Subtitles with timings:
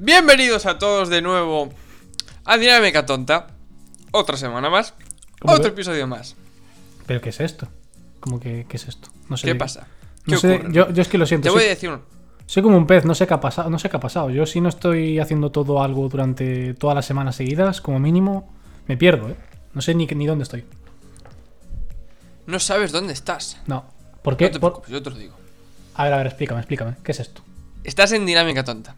[0.00, 1.70] Bienvenidos a todos de nuevo
[2.44, 3.48] a Dinámica Tonta.
[4.12, 4.94] Otra semana más.
[5.40, 6.36] ¿Cómo Otro que- episodio más.
[7.06, 7.66] ¿Pero qué es esto?
[8.20, 9.08] ¿Cómo que qué es esto?
[9.28, 9.48] No sé.
[9.48, 9.88] ¿Qué pasa?
[10.24, 10.72] ¿Qué No sé, ocurre?
[10.72, 11.44] yo, yo es que lo siento.
[11.46, 12.00] Te soy, voy a decir un...
[12.46, 13.70] soy como un pez, no sé qué ha pasado.
[13.70, 14.30] No sé qué ha pasado.
[14.30, 18.52] Yo si no estoy haciendo todo algo durante todas las semanas seguidas, como mínimo,
[18.86, 19.36] me pierdo, ¿eh?
[19.74, 20.64] No sé ni, ni dónde estoy.
[22.46, 23.58] No sabes dónde estás.
[23.66, 23.84] No.
[24.22, 24.46] ¿Por qué?
[24.46, 25.34] No te Por- preocupes, yo te lo digo.
[25.94, 26.94] A ver, a ver, explícame, explícame.
[27.02, 27.42] ¿Qué es esto?
[27.84, 28.94] Estás en Dinámica Tonta.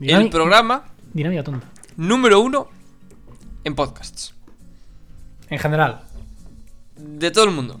[0.00, 1.66] El Dinami- programa Dinámica tonta.
[1.96, 2.68] número uno
[3.64, 4.34] en podcasts.
[5.50, 6.02] En general,
[6.96, 7.80] De todo el mundo.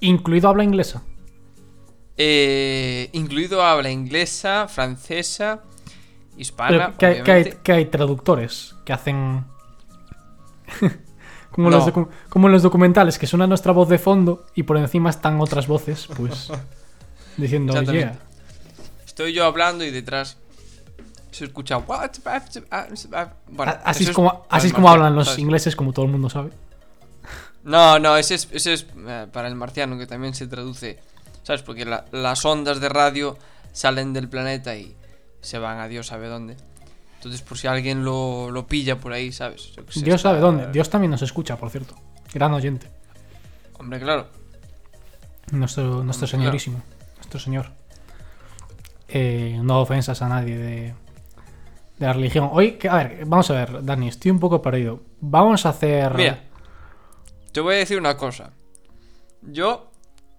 [0.00, 1.02] incluido habla inglesa.
[2.16, 5.62] Eh, incluido habla inglesa, francesa,
[6.36, 7.58] hispana, que, hay- que hay, obviamente.
[7.62, 9.44] que hay traductores que hacen.
[11.50, 11.78] como, No.
[11.78, 11.90] los
[12.28, 15.66] como en los documentales, que suena nuestra voz de fondo y por encima están otras
[15.66, 16.50] voces, pues.
[17.36, 18.18] diciendo, yeah.
[19.06, 20.36] Estoy yo hablando y detrás
[21.32, 22.10] se escucha what
[23.48, 25.38] bueno, A- Así es como, así es como hablan los ¿sabes?
[25.40, 26.50] ingleses, como todo el mundo sabe.
[27.64, 30.98] No, no, ese es, ese es eh, para el marciano que también se traduce,
[31.42, 31.62] ¿sabes?
[31.62, 33.36] Porque la- las ondas de radio
[33.72, 34.94] salen del planeta y
[35.40, 36.56] se van a Dios sabe dónde.
[37.16, 39.72] Entonces, por si alguien lo, lo pilla por ahí, ¿sabes?
[39.76, 40.72] Yo Dios está- sabe dónde.
[40.72, 41.94] Dios también nos escucha, por cierto.
[42.34, 42.88] Gran oyente.
[43.78, 44.26] Hombre, claro.
[45.52, 46.82] Nuestro, nuestro Hombre, señorísimo.
[47.16, 47.70] Nuestro señor.
[49.08, 50.94] Eh, no ofensas a nadie de,
[52.02, 52.48] de la religión.
[52.52, 55.00] Hoy, a ver, vamos a ver, Dani, estoy un poco perdido.
[55.20, 56.14] Vamos a hacer.
[56.14, 56.44] Mira,
[57.52, 58.52] te voy a decir una cosa.
[59.42, 59.90] Yo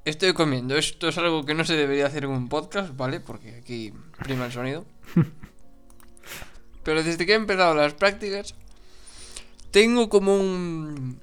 [0.05, 0.75] estoy comiendo.
[0.77, 3.19] Esto es algo que no se debería hacer en un podcast, ¿vale?
[3.19, 4.85] Porque aquí prima el sonido.
[6.83, 8.55] Pero desde que he empezado las prácticas,
[9.71, 11.19] tengo como un.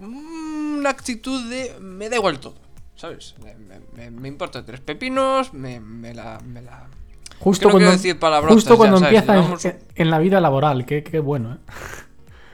[0.00, 1.76] Una actitud de.
[1.80, 2.56] Me da igual todo,
[2.96, 3.34] ¿sabes?
[3.42, 6.40] Me, me- me- me importa tres pepinos, me, me la.
[6.44, 6.88] Me la...
[7.38, 9.12] Justo cuando, decir justo ya, cuando ¿sabes?
[9.14, 11.58] empieza en- Llevamos- en, en la vida laboral, qué, qué bueno, ¿eh?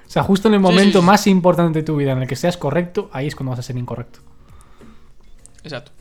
[0.07, 1.07] O sea, justo en el sí, momento sí.
[1.07, 3.63] más importante de tu vida en el que seas correcto, ahí es cuando vas a
[3.63, 4.19] ser incorrecto.
[5.63, 5.93] Exacto.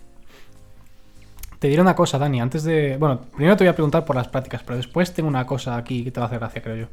[1.59, 2.97] Te diré una cosa, Dani, antes de...
[2.97, 6.03] Bueno, primero te voy a preguntar por las prácticas, pero después tengo una cosa aquí
[6.03, 6.87] que te va a hacer gracia, creo yo.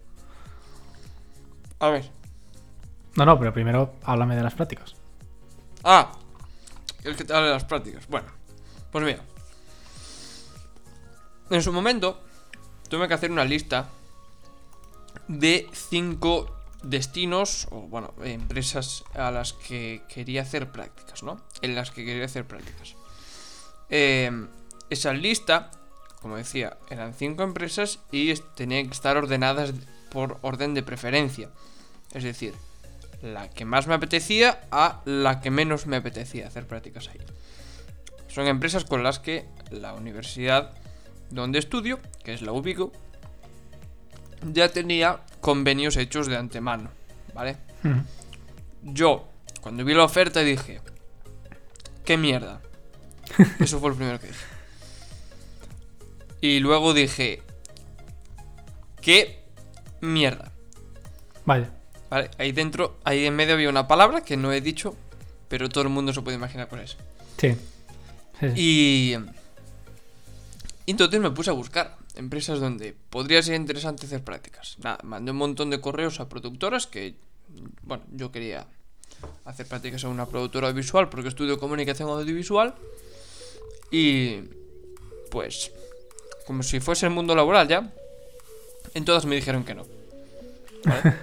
[1.80, 2.08] A ver.
[3.16, 4.94] No, no, pero primero háblame de las prácticas.
[5.82, 6.12] Ah,
[7.02, 8.06] el que te habla de las prácticas.
[8.08, 8.28] Bueno,
[8.92, 9.20] pues mira.
[11.50, 12.20] En su momento,
[12.88, 13.88] tuve que hacer una lista
[15.28, 21.40] de cinco destinos o, bueno, empresas a las que quería hacer prácticas, ¿no?
[21.62, 22.94] En las que quería hacer prácticas.
[23.90, 24.30] Eh,
[24.90, 25.70] esa lista,
[26.20, 29.72] como decía, eran cinco empresas y tenían que estar ordenadas
[30.10, 31.50] por orden de preferencia.
[32.12, 32.54] Es decir,
[33.22, 37.20] la que más me apetecía a la que menos me apetecía hacer prácticas ahí.
[38.28, 40.72] Son empresas con las que la universidad
[41.30, 42.92] donde estudio, que es la Ubico,
[44.52, 46.90] ya tenía convenios hechos de antemano,
[47.34, 47.56] ¿vale?
[47.84, 48.02] Ujú.
[48.82, 49.28] Yo,
[49.60, 50.80] cuando vi la oferta dije,
[52.04, 52.60] ¿qué mierda?
[53.60, 54.44] Eso fue lo primero que dije.
[56.40, 57.42] Y luego dije,
[59.00, 59.44] ¿qué
[60.00, 60.52] mierda?
[61.44, 61.70] Vaya.
[62.10, 64.96] Vale, ahí dentro, ahí en medio había una palabra que no he dicho,
[65.48, 66.96] pero todo el mundo se puede imaginar cuál es.
[67.36, 67.56] Sí.
[68.40, 68.52] Sí, sí.
[68.56, 69.16] Y
[70.88, 74.78] y entonces me puse a buscar empresas donde podría ser interesante hacer prácticas.
[74.78, 77.14] Nada, mandé un montón de correos a productoras que,
[77.82, 78.66] bueno, yo quería
[79.44, 82.74] hacer prácticas en una productora audiovisual porque estudio comunicación audiovisual
[83.90, 84.44] y
[85.30, 85.72] pues
[86.46, 87.92] como si fuese el mundo laboral ya,
[88.94, 89.84] en todas me dijeron que no.
[90.86, 91.16] ¿Vale?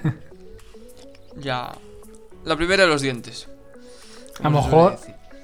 [1.37, 1.75] ya
[2.43, 3.47] la primera de los dientes.
[4.41, 4.99] A lo mejor-.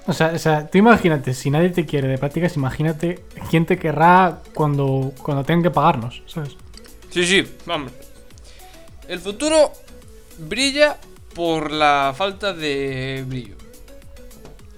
[0.06, 3.78] O sea, o sea, tú imagínate, si nadie te quiere de prácticas, imagínate quién te
[3.78, 6.56] querrá cuando, cuando tengan que pagarnos, ¿sabes?
[7.10, 7.92] Sí, sí, vamos.
[9.06, 9.72] El futuro
[10.38, 10.96] brilla
[11.34, 13.54] por la falta de brillo.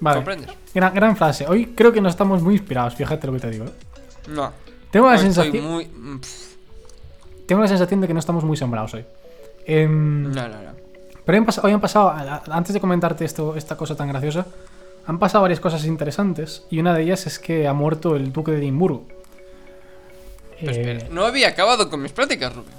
[0.00, 0.16] Vale.
[0.16, 0.50] ¿Comprendes?
[0.74, 1.46] Gran, gran frase.
[1.46, 3.64] Hoy creo que no estamos muy inspirados, fíjate lo que te digo.
[3.66, 3.72] ¿eh?
[4.28, 4.52] No.
[4.90, 5.86] Tengo la sensación, muy.
[5.86, 6.20] mm,
[7.46, 9.04] tengo la sensación de que no estamos muy sembrados hoy.
[9.66, 10.70] Em, No, no, no.
[11.24, 12.14] Pero hoy han pasado,
[12.50, 14.46] antes de comentarte esto, esta cosa tan graciosa,
[15.06, 18.52] han pasado varias cosas interesantes y una de ellas es que ha muerto el duque
[18.52, 19.06] de Edimburgo.
[20.60, 22.72] Eh, espera, no había acabado con mis prácticas, Rubén.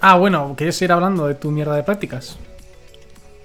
[0.00, 2.38] ah, bueno, ¿quieres ir hablando de tu mierda de prácticas?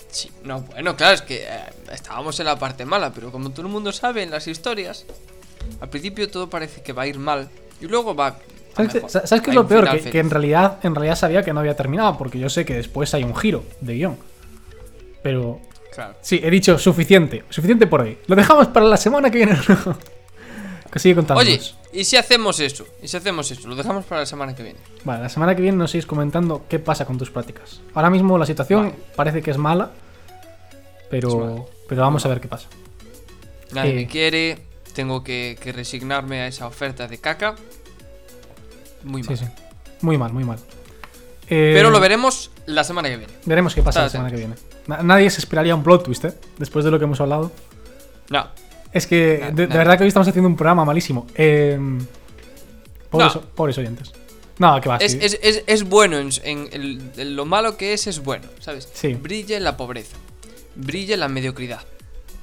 [0.09, 1.47] Sí, no, bueno, claro, es que eh,
[1.91, 5.05] estábamos en la parte mala, pero como todo el mundo sabe en las historias,
[5.79, 7.49] al principio todo parece que va a ir mal
[7.79, 8.27] y luego va.
[8.27, 8.35] a
[8.75, 9.89] ¿Sabes, ¿sabes qué es lo peor?
[9.89, 12.73] Que, que en, realidad, en realidad sabía que no había terminado, porque yo sé que
[12.73, 14.17] después hay un giro de guion.
[15.23, 15.59] Pero
[15.93, 16.15] Claro.
[16.21, 18.17] sí, he dicho suficiente, suficiente por hoy.
[18.27, 19.57] Lo dejamos para la semana que viene.
[20.91, 21.47] que sigue contándonos.
[21.53, 21.61] Oye,
[21.93, 22.85] ¿Y si hacemos eso?
[23.03, 23.67] ¿Y si hacemos eso?
[23.67, 24.79] Lo dejamos para la semana que viene.
[25.03, 27.81] Vale, la semana que viene nos seguís comentando qué pasa con tus prácticas.
[27.93, 28.95] Ahora mismo la situación Vale.
[29.17, 29.91] parece que es mala,
[31.09, 31.61] pero, Es mala.
[31.89, 32.67] pero vamos a ver qué pasa.
[33.73, 33.95] Nadie Eh.
[33.95, 34.57] me quiere,
[34.93, 37.55] tengo que, que resignarme a esa oferta de caca.
[39.03, 39.37] Muy mal.
[39.37, 39.51] Sí, sí.
[40.01, 40.59] Muy mal, muy mal.
[41.49, 43.33] Eh, Pero lo veremos la semana que viene.
[43.45, 44.55] Veremos qué pasa la semana que viene.
[44.87, 46.33] Na- nadie se esperaría un plot twist, ¿eh?
[46.57, 47.51] Después de lo que hemos hablado.
[48.29, 48.47] No,
[48.93, 51.27] Es que de, verdad que hoy estamos haciendo un programa malísimo.
[51.35, 51.77] Eh,
[53.09, 53.41] pobres, No.
[53.41, 54.11] pobres oyentes.
[54.57, 54.97] No, que va.
[54.97, 58.45] es, es, es, es bueno en, en el- en lo malo que es, es bueno,
[58.59, 58.89] ¿sabes?
[58.93, 59.13] Sí.
[59.15, 60.17] Brilla en la pobreza,
[60.75, 61.81] brilla en la mediocridad.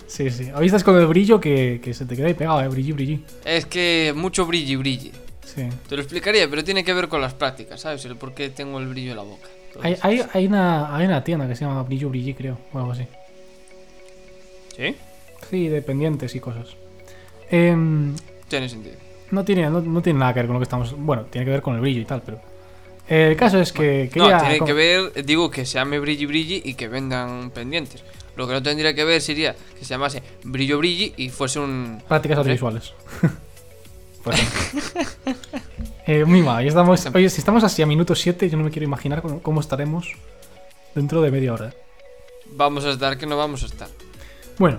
[0.07, 0.51] Sí, sí.
[0.55, 2.69] Hoy estás con el brillo que, que se te queda ahí pegado, ¿eh?
[2.69, 3.25] Brilli, brilli.
[3.45, 5.13] Es que mucho brilli, brilli.
[5.45, 5.69] Sí.
[5.89, 8.05] Te lo explicaría, pero tiene que ver con las prácticas, ¿sabes?
[8.05, 9.49] El por qué tengo el brillo en la boca.
[9.83, 12.93] Hay, hay, hay, una, hay una tienda que se llama Brillo Brilli, creo, o algo
[12.93, 13.07] así.
[14.77, 14.97] ¿Sí?
[15.51, 16.69] Sí, de pendientes y cosas.
[17.51, 18.15] Em,
[18.49, 18.97] Tiene sentido.
[19.31, 20.95] no, tiene, no, no tiene nada que ver con lo que estamos.
[20.97, 22.41] Bueno, tiene que ver con el brillo y tal, pero.
[23.09, 24.11] El caso es que.
[24.13, 27.51] quería no, tiene com- que ver, digo, que se llame brilli brilli y que vendan
[27.51, 28.03] pendientes.
[28.37, 32.03] Lo que no tendría que ver sería que se llamase brillo brilli y fuese un...
[32.07, 32.41] Prácticas ¿Sí?
[32.41, 32.93] audiovisuales.
[34.25, 35.33] Ejemplo.
[36.09, 36.65] eh, muy mal.
[36.65, 39.41] y Estamos, oye, si estamos así a minuto 7, yo no me quiero imaginar cómo,
[39.41, 40.13] cómo estaremos
[40.95, 41.73] dentro de media hora.
[42.53, 43.89] Vamos a estar que no vamos a estar.
[44.59, 44.79] Bueno,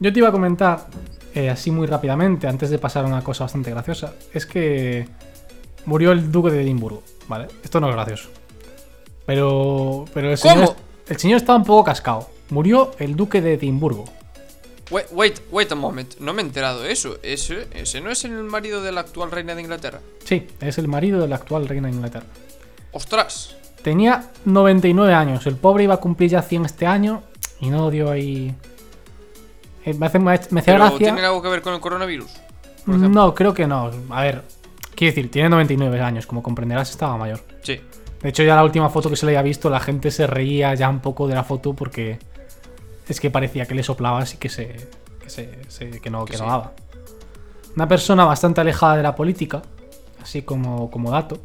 [0.00, 0.86] yo te iba a comentar
[1.34, 5.06] eh, así muy rápidamente, antes de pasar a una cosa bastante graciosa, es que
[5.84, 7.48] murió el duque de Edimburgo, ¿vale?
[7.62, 8.28] Esto no es gracioso.
[9.26, 10.76] Pero, pero el señor, ¿Cómo?
[11.08, 12.28] el señor estaba un poco cascado.
[12.50, 14.04] Murió el duque de Edimburgo.
[14.92, 16.16] Wait, wait, wait a moment.
[16.20, 17.16] No me he enterado de eso.
[17.22, 20.00] Ese, ese no es el marido de la actual reina de Inglaterra.
[20.22, 22.26] Sí, es el marido de la actual reina de Inglaterra.
[22.92, 23.56] ¡Ostras!
[23.82, 25.46] Tenía 99 años.
[25.46, 27.22] El pobre iba a cumplir ya 100 este año
[27.58, 28.54] y no dio ahí...
[29.86, 30.98] Eh, me hace, me hace ¿Pero gracia...
[30.98, 32.30] tiene algo que ver con el coronavirus?
[32.86, 33.08] ejemplo?
[33.08, 33.90] No, creo que no.
[34.10, 34.42] A ver,
[34.94, 37.40] quiero decir, tiene 99 años, como comprenderás, estaba mayor.
[37.62, 37.80] Sí.
[38.20, 40.74] De hecho, ya la última foto que se le había visto, la gente se reía
[40.74, 42.18] ya un poco de la foto porque
[43.12, 44.76] es que parecía que le soplaba así que se.
[45.22, 46.50] que, se, se- que no, Que que no sí.
[46.50, 46.72] daba.
[47.76, 49.62] Una persona bastante alejada de la política,
[50.20, 51.38] así como, como dato.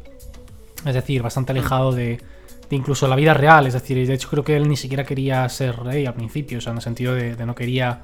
[0.84, 2.20] Es decir, bastante alejado de,
[2.68, 3.66] de incluso la vida real.
[3.66, 6.60] Es decir, de hecho creo que él ni siquiera quería ser rey al principio, o
[6.60, 8.00] sea, en el sentido de, de no quería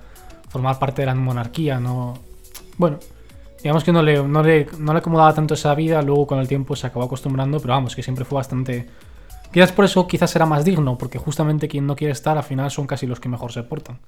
[0.48, 2.18] formar parte de la monarquía, no.
[2.78, 2.98] Bueno,
[3.62, 6.48] digamos que no le, no, le, no le acomodaba tanto esa vida, luego con el
[6.48, 8.88] tiempo se acabó acostumbrando, pero vamos, que siempre fue bastante...
[9.52, 12.70] Quizás por eso quizás era más digno, porque justamente quien no quiere estar al final
[12.70, 14.00] son casi los que mejor se portan.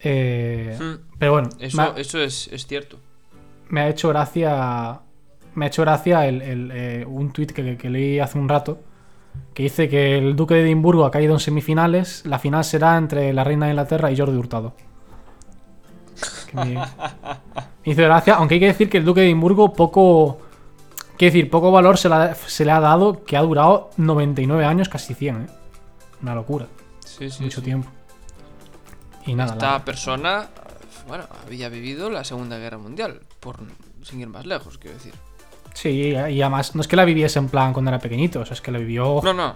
[0.00, 0.94] Eh, Hmm.
[1.18, 2.98] pero bueno, Eso, ha, eso es, es cierto.
[3.68, 5.00] me ha hecho gracia...
[5.54, 8.80] Me ha hecho gracia el, el, eh, un tuit que, que leí hace un rato,
[9.52, 13.34] que dice que el duque de Edimburgo ha caído en semifinales, la final será entre
[13.34, 14.74] la reina de Inglaterra y Jordi Hurtado.
[16.50, 16.82] Que me, me
[17.84, 20.38] hizo gracia, aunque hay que decir que el duque de Edimburgo poco...
[21.22, 24.64] Quiero decir, poco valor se le, ha, se le ha dado que ha durado 99
[24.64, 25.46] años, casi 100, ¿eh?
[26.20, 26.66] Una locura,
[26.98, 27.44] Sí, sí.
[27.44, 27.64] mucho sí.
[27.66, 27.88] tiempo.
[29.24, 30.48] Y nada, Esta la- persona,
[31.06, 33.58] bueno, había vivido la Segunda Guerra Mundial, por
[34.02, 35.14] sin ir más lejos, quiero decir.
[35.74, 38.54] Sí, y además no es que la viviese en plan cuando era pequeñito, o sea,
[38.54, 39.54] es que la vivió No, no.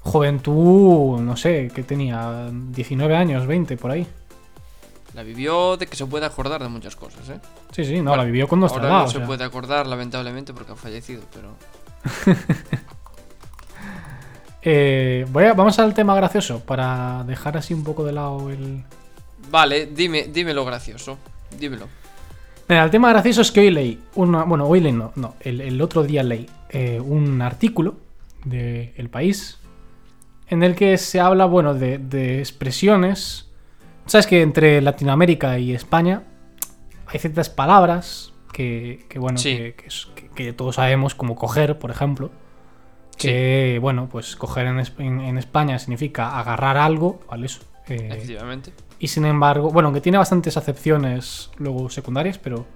[0.00, 4.08] juventud, no sé, que tenía 19 años, 20 por ahí.
[5.14, 7.38] La vivió de que se puede acordar de muchas cosas, ¿eh?
[7.70, 9.26] Sí, sí, no, Bueno, la vivió con nuestra Ahora o se sea.
[9.26, 11.54] puede acordar, lamentablemente, porque ha fallecido, pero.
[14.66, 18.82] Eh, voy a- vamos al tema gracioso para dejar así un poco de lado el.
[19.50, 21.18] Vale, dime, dime lo gracioso.
[21.58, 21.86] Dímelo.
[22.66, 25.60] Mira, el tema gracioso es que hoy leí, una, bueno, hoy leí no, no, el,
[25.60, 27.96] el otro día leí eh, un artículo
[28.46, 29.58] de El País
[30.48, 33.43] en el que se habla, bueno, de, de expresiones.
[34.06, 36.22] Sabes que entre Latinoamérica y España
[37.06, 39.74] hay ciertas palabras que, que, bueno, Sí.
[40.34, 42.30] que, todos sabemos, como coger, por ejemplo.
[43.16, 43.28] Sí.
[43.28, 47.46] Que, bueno, pues coger en, es- en- en España significa agarrar algo, ¿vale?
[47.46, 47.60] Eso.
[47.88, 48.72] eh, Efectivamente.
[48.98, 52.66] y sin embargo, bueno, aunque tiene bastantes acepciones luego secundarias, pero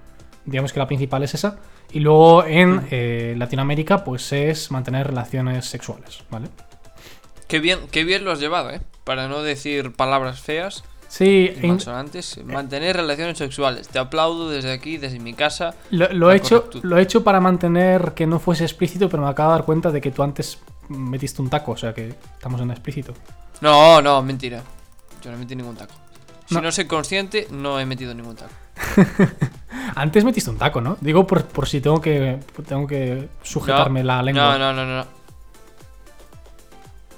[0.44, 1.58] digamos que la principal es esa.
[1.92, 6.49] Y luego en eh, Latinoamérica, pues es mantener relaciones sexuales, ¿vale?
[7.47, 8.80] Qué bien, qué bien lo has llevado, ¿eh?
[9.04, 11.78] Para no decir palabras feas Sí, en-.
[12.46, 13.88] Mantener relaciones sexuales.
[13.88, 15.74] Te aplaudo desde aquí, desde mi casa.
[15.90, 19.28] lo, lo he hecho, lo he hecho para mantener que no fuese explícito, pero me
[19.28, 22.60] acabo de dar cuenta de que tú antes metiste un taco, o sea que estamos
[22.60, 23.14] en explícito.
[23.60, 24.62] No, no, mentira.
[25.22, 25.94] Yo no metí ningún taco.
[26.46, 26.60] Si No.
[26.60, 28.52] no, soy consciente, no he metido ningún taco.
[29.94, 30.96] Antes metiste un taco, ¿no?
[31.00, 34.58] Digo por, por si tengo que, tengo que sujetarme No, la lengua.
[34.58, 35.17] No, no, no, no.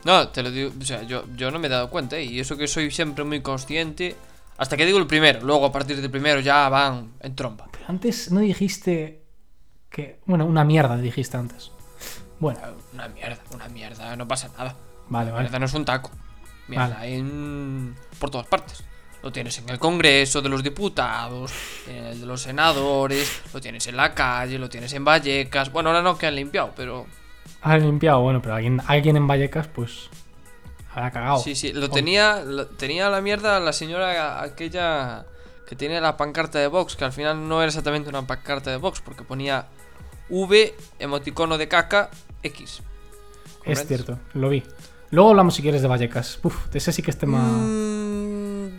[0.05, 2.25] No, te lo digo, o sea, yo, yo no me he dado cuenta, ¿eh?
[2.25, 4.17] y eso que soy siempre muy consciente.
[4.57, 7.69] Hasta que digo el primero, luego a partir del primero ya van en trompa.
[7.89, 9.23] Antes no dijiste
[9.89, 10.21] que.
[10.27, 11.71] Bueno, una mierda dijiste antes.
[12.39, 12.61] Bueno,
[12.95, 14.75] Una mierda, una mierda, no pasa nada.
[15.09, 15.43] vale, vale.
[15.45, 16.11] Mierda no es un taco.
[16.69, 17.15] Mierda, Vale.
[17.17, 17.95] en...
[18.19, 18.83] por todas partes.
[19.23, 21.53] Lo tienes en el Congreso de los Diputados,
[21.87, 25.71] en el de los senadores, lo tienes en la calle, lo tienes en Vallecas.
[25.73, 27.07] Bueno, ahora no que han limpiado, pero
[27.63, 30.09] Han limpiado, bueno, pero alguien, alguien en Vallecas, pues.
[30.93, 31.39] Habrá cagado.
[31.39, 35.25] sí, sí, lo tenía, lo- tenía la mierda la señora aquella
[35.69, 38.77] que tiene la pancarta de Vox, que al final no era exactamente una pancarta de
[38.77, 39.67] Vox, porque ponía
[40.29, 42.11] V, emoticono de caca,
[42.43, 42.83] X.
[43.65, 44.65] es cierto, lo vi.
[45.13, 46.41] Luego hablamos si quieres de Vallecas.
[46.43, 48.71] Uf, ese sí que es tema, Mm,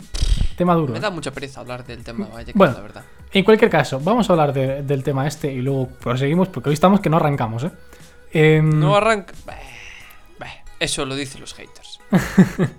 [0.58, 0.92] tema duro.
[0.94, 1.02] me ¿eh?
[1.02, 2.74] da mucha pereza hablar del tema de Vallecas, Bueno.
[2.74, 3.04] la verdad.
[3.32, 6.74] En cualquier caso, vamos a hablar de- del tema este y luego proseguimos porque hoy
[6.74, 7.72] estamos que no arrancamos, ¿eh?
[8.34, 9.34] Em, No arranca.
[10.80, 12.00] Eso lo dicen los haters.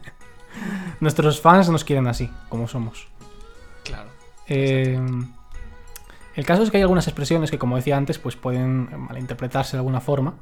[1.00, 3.06] nuestros fans nos quieren así, como somos.
[3.84, 4.10] Claro.
[4.48, 5.32] Em,
[6.34, 9.78] el caso es que hay algunas expresiones que, como decía antes, pues pueden malinterpretarse de
[9.78, 10.34] alguna forma.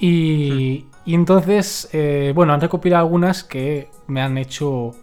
[0.00, 4.96] Y, y entonces, eh, bueno, han recopilado algunas que me han hecho.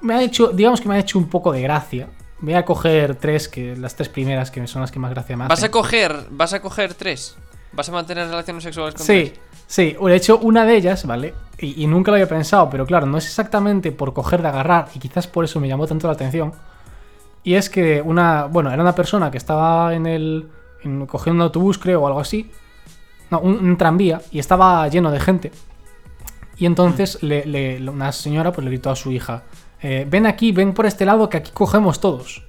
[0.00, 2.08] Me han hecho, digamos que me han hecho un poco de gracia.
[2.40, 5.44] Voy a coger tres, que las tres primeras que son las que más gracia me
[5.44, 5.48] hacen.
[5.50, 6.26] ¿Vas a coger.
[6.30, 7.36] ¿Vas a coger tres?
[7.74, 9.40] ¿Vas a mantener relaciones sexuales con Sí, tres?
[9.66, 9.96] sí.
[10.00, 11.34] De hecho, una de ellas, ¿vale?
[11.58, 14.88] Y, y nunca lo había pensado, pero claro, no es exactamente por coger de agarrar,
[14.94, 16.52] y quizás por eso me llamó tanto la atención.
[17.42, 18.44] Y es que una.
[18.44, 20.48] Bueno, era una persona que estaba en el.
[20.82, 22.50] En, cogiendo un autobús, creo, o algo así.
[23.30, 25.52] No, un, un tranvía, y estaba lleno de gente.
[26.56, 29.42] Y entonces le, le- una señora pues, le gritó a su hija:
[29.82, 32.44] eh, Ven aquí, ven por este lado, que aquí cogemos todos.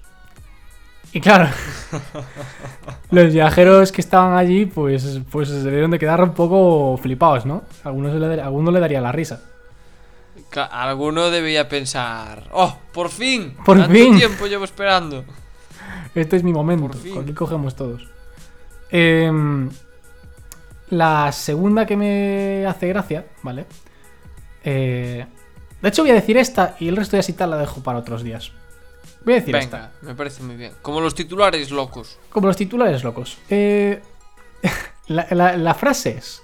[1.15, 1.47] Y claro,
[3.09, 7.63] los viajeros que estaban allí, pues, pues se debieron de quedar un poco flipados, ¿no?
[7.85, 9.41] Algunos le, alguno le daría la risa.
[10.71, 12.49] Alguno debía pensar.
[12.51, 12.77] ¡Oh!
[12.91, 13.55] ¡Por fin!
[13.63, 14.17] ¡Por ¿Tanto fin!
[14.17, 15.23] tiempo llevo esperando?
[16.13, 16.97] Este es mi momento.
[17.21, 18.09] Aquí cogemos todos.
[18.91, 19.69] Em,
[20.89, 23.65] la segunda que me hace gracia, ¿vale?
[24.65, 25.25] Eh,
[25.81, 27.99] de hecho, voy a decir esta y el resto de así tal la dejo para
[27.99, 28.51] otros días.
[29.25, 29.77] Voy a decir esta.
[29.77, 30.71] Venga, me parece muy bien.
[30.81, 32.17] Como los titulares locos.
[32.29, 33.37] Como los titulares locos.
[33.49, 34.01] Eh,
[35.07, 36.41] la, la- la frase es: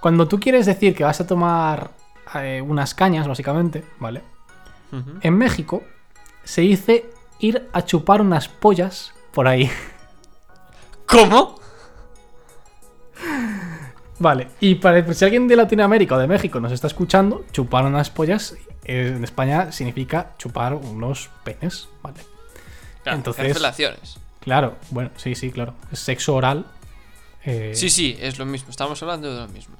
[0.00, 1.90] Cuando tú quieres decir que vas a tomar
[2.34, 4.22] eh, unas cañas, básicamente, ¿vale?
[5.20, 5.84] En México
[6.42, 7.08] se dice
[7.38, 9.70] ir a chupar unas pollas por ahí.
[11.06, 11.59] ¿Cómo?
[14.20, 18.10] Vale, y para si alguien de Latinoamérica o de México nos está escuchando, chupar unas
[18.10, 22.20] pollas eh, en España significa chupar unos penes, ¿vale?
[23.02, 24.18] Claro, Entonces- relaciones.
[24.40, 25.74] Claro, bueno, sí, sí, claro.
[25.90, 26.66] Es sexo oral.
[27.44, 28.70] eh, Sí, sí, es lo mismo.
[28.70, 29.74] Estamos hablando de lo mismo.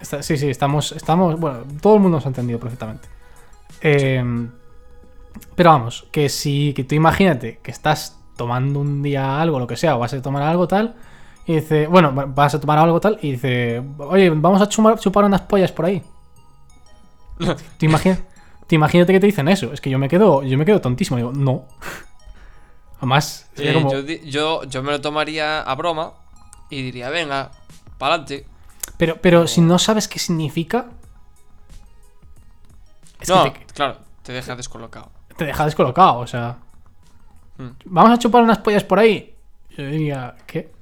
[0.00, 1.38] está- sí, sí, estamos, estamos.
[1.40, 3.08] Bueno, todo el mundo nos ha entendido perfectamente.
[3.80, 4.22] Eh,
[5.56, 6.72] pero vamos, que si.
[6.74, 10.22] Que tú imagínate que estás tomando un día algo, lo que sea, o vas a
[10.22, 10.94] tomar algo tal.
[11.46, 13.18] Y dice, bueno, vas a tomar algo tal.
[13.22, 16.02] Y dice, oye, vamos a chumar- chupar unas pollas por ahí.
[17.78, 18.18] ¿Te, imagina-
[18.66, 19.72] te imagínate que te dicen eso.
[19.72, 21.16] Es que yo me quedo, yo me quedo tontísimo.
[21.18, 21.64] Digo, no.
[22.98, 26.12] Además, como- yo, yo, yo me lo tomaría a broma
[26.70, 27.50] y diría, venga,
[27.98, 28.46] pa'lante.
[28.96, 30.86] pero, pero si no sabes qué significa.
[33.20, 35.10] Es no, que te, claro, te deja descolocado.
[35.36, 36.58] te deja descolocado, o sea.
[37.58, 37.68] Hmm.
[37.84, 39.34] Vamos a chupar unas pollas por ahí.
[39.76, 40.72] Yo diría, ¿qué?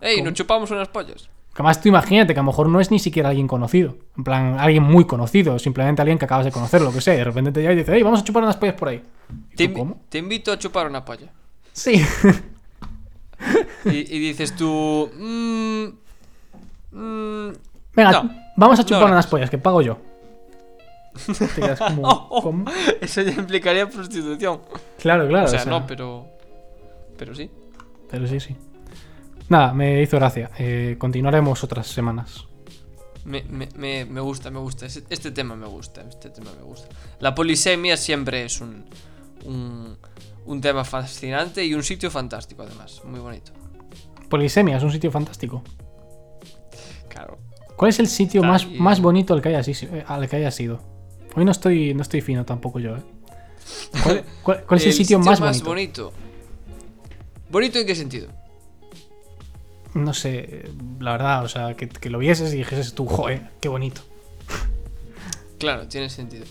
[0.00, 1.28] ¡Ey, nos chupamos unas pollas!
[1.54, 3.96] Además, tú imagínate que a lo mejor no es ni siquiera alguien conocido.
[4.16, 5.58] En plan, alguien muy conocido.
[5.58, 7.14] Simplemente alguien que acabas de conocer, lo que sea.
[7.14, 9.02] Y de repente te llega y dice, hey, vamos a chupar unas pollas por ahí.
[9.52, 10.00] ¿Y Te, invi- ¿Cómo?
[10.08, 11.32] te invito a chupar una polla.
[11.72, 12.00] Sí.
[13.84, 15.08] Y, y dices tú...
[15.16, 15.84] "Mm,
[16.90, 17.52] mm,
[17.94, 18.30] Venga, No.
[18.56, 19.96] vamos a chupar No, unas pollas, que pago yo.
[21.38, 22.64] Te quedas como, ¿cómo?
[23.00, 24.60] Eso ya implicaría prostitución.
[24.98, 25.46] Claro, claro.
[25.46, 26.26] o sea, no, pero...
[27.16, 27.48] Pero sí.
[28.10, 28.56] Pero sí, sí.
[29.48, 30.50] Nada, me hizo gracia.
[30.58, 32.44] Eh, continuaremos otras semanas.
[33.24, 34.86] Me, me, me, me gusta, me gusta.
[34.86, 36.88] Ese- Este tema me gusta, este tema me gusta.
[37.20, 38.84] La polisemia siempre es un,
[39.44, 39.96] un,
[40.46, 43.02] un tema fascinante y un sitio fantástico, además.
[43.04, 43.52] Muy bonito.
[44.28, 45.62] Polisemia es un sitio fantástico.
[47.08, 47.38] Claro.
[47.76, 48.76] ¿Cuál es el sitio Está más, ahí.
[48.78, 50.80] más bonito al que hayas, eh, al que hayas ido?
[51.36, 53.02] Hoy no estoy, no estoy fino tampoco yo, ¿eh?
[54.02, 56.12] ¿Cuál, cuál- cuál es el, sitio, más, bonito?
[57.50, 57.78] bonito.
[57.78, 58.28] en qué sentido?
[60.04, 63.68] No sé, la verdad, o sea, que, que lo vieses y dijeses tú, joder, qué
[63.68, 64.02] bonito.
[65.58, 66.44] Claro, tiene sentido.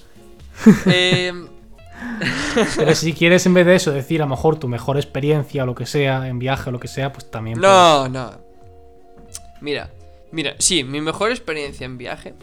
[0.85, 1.31] Eh,
[2.75, 5.65] Pero si quieres en vez de eso decir a lo mejor tu mejor experiencia o
[5.65, 7.59] lo que sea, en viaje o lo que sea, pues también.
[7.59, 8.31] no, no.
[9.61, 9.91] Mira,
[10.31, 12.35] mira, sí, mi mejor experiencia en viaje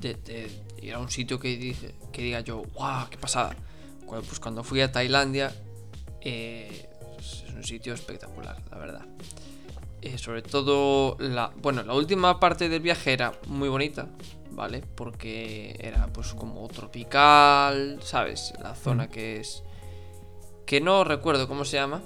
[0.00, 0.50] de, de
[0.82, 3.56] ir a un sitio que, dice, que diga yo, wow, qué pasada.
[4.06, 5.52] Cu- Pues cuando fui a Tailandia
[6.20, 9.06] Eh, es un sitio espectacular, la verdad.
[10.06, 11.50] Eh, sobre todo la.
[11.56, 14.06] Bueno, la última parte del viaje era muy bonita,
[14.52, 14.82] ¿vale?
[14.94, 18.52] Porque era pues como tropical, ¿sabes?
[18.62, 19.64] La zona que es.
[20.64, 22.02] Que no recuerdo cómo se llama.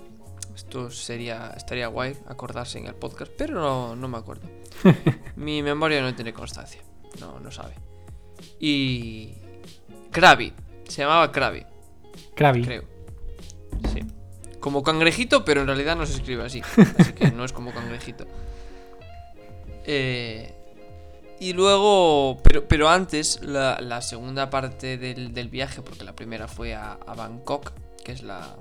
[0.54, 1.52] Esto sería.
[1.54, 4.48] estaría guay acordarse en el podcast, pero no, no me acuerdo.
[5.36, 6.80] Mi memoria no tiene constancia.
[7.20, 7.74] No, no sabe.
[8.58, 9.34] Y.
[10.10, 10.54] Krabi.
[10.88, 11.66] Se llamaba Krabi,
[12.34, 12.64] Krabi.
[12.64, 12.84] creo.
[14.60, 16.60] Como cangrejito, pero en realidad no se escribe así.
[16.98, 18.26] Así que no es como cangrejito.
[19.86, 20.54] Eh,
[21.38, 26.46] y luego, pero, pero antes, la, la segunda parte del, del viaje, porque la primera
[26.48, 27.72] fue a, a Bangkok,
[28.04, 28.54] que es la,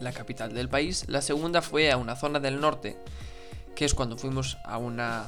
[0.00, 1.04] la capital del país.
[1.08, 2.96] La segunda fue a una zona del norte,
[3.76, 5.26] que es cuando fuimos a una...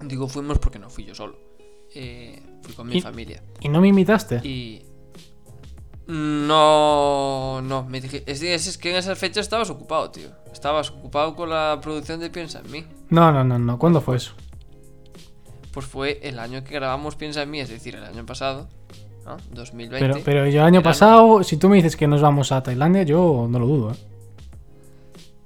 [0.00, 1.36] Digo fuimos porque no fui yo solo.
[1.94, 3.42] Eh, fui con mi Y- familia.
[3.60, 4.36] ¿Y no me invitaste?
[4.46, 4.82] Y.
[6.06, 8.22] No, no, me dije.
[8.26, 10.28] Es, que en esas fechas estabas ocupado, tío.
[10.52, 12.84] Estabas ocupado con la producción de Piensa en mí.
[13.10, 13.78] No, no, no, no.
[13.78, 14.32] ¿Cuándo fue eso?
[15.72, 18.68] Pues fue el año que grabamos Piensa en mí, es decir, el año pasado,
[19.24, 19.36] ¿no?
[19.50, 19.98] 2020.
[19.98, 23.02] Pero, pero yo el año pasado, si tú me dices que nos vamos a Tailandia,
[23.02, 23.96] yo no lo dudo, ¿eh?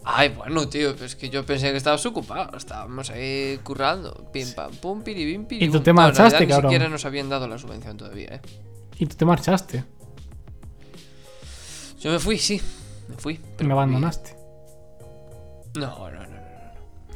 [0.05, 2.57] Ay, bueno, tío, es que yo pensé que estabas ocupado.
[2.57, 4.29] Estábamos ahí currando.
[4.33, 5.79] Pim, pam, pum, piribim, piribum.
[5.79, 6.71] tú te No, en marchaste, realidad cabrón.
[6.71, 8.41] Ni siquiera nos habían dado la subvención todavía, ¿eh?
[8.99, 9.85] Y tú te marchaste.
[12.01, 12.61] Yo me fui, sí.
[13.09, 13.39] Me fui.
[13.57, 14.35] Pero me abandonaste.
[15.75, 16.41] No, no, no, no, no.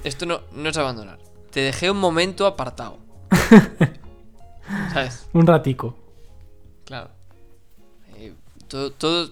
[0.04, 1.18] Esto no, no es abandonar.
[1.50, 2.98] Te dejé un momento apartado.
[4.92, 5.26] ¿Sabes?
[5.32, 5.96] Un ratico.
[6.84, 7.10] Claro.
[8.18, 8.34] Eh,
[8.68, 9.30] todo, todo.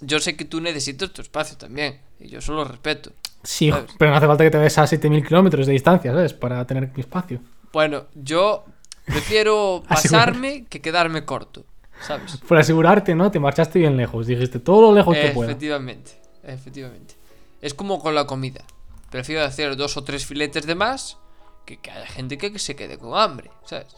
[0.00, 2.00] Yo sé que tú necesitas tu espacio también.
[2.20, 3.10] Y yo eso lo respeto.
[3.42, 3.90] Sí, ¿Sabes?
[3.98, 6.34] pero no hace falta que te vayas a 7000 kilómetros de distancia, ¿sabes?
[6.34, 7.40] Para tener mi espacio.
[7.72, 8.64] Bueno, yo
[9.04, 11.64] prefiero pasarme que quedarme corto.
[12.06, 12.36] ¿Sabes?
[12.38, 13.30] Por asegurarte, ¿no?
[13.30, 14.26] Te marchaste bien lejos.
[14.26, 15.50] Dijiste todo lo lejos que pueda.
[15.50, 16.20] Efectivamente.
[16.42, 17.14] Efectivamente.
[17.60, 18.64] Es como con la comida.
[19.10, 21.18] Prefiero hacer dos o tres filetes de más
[21.64, 23.50] que que haya gente que se quede con hambre.
[23.64, 23.94] ¿Sabes?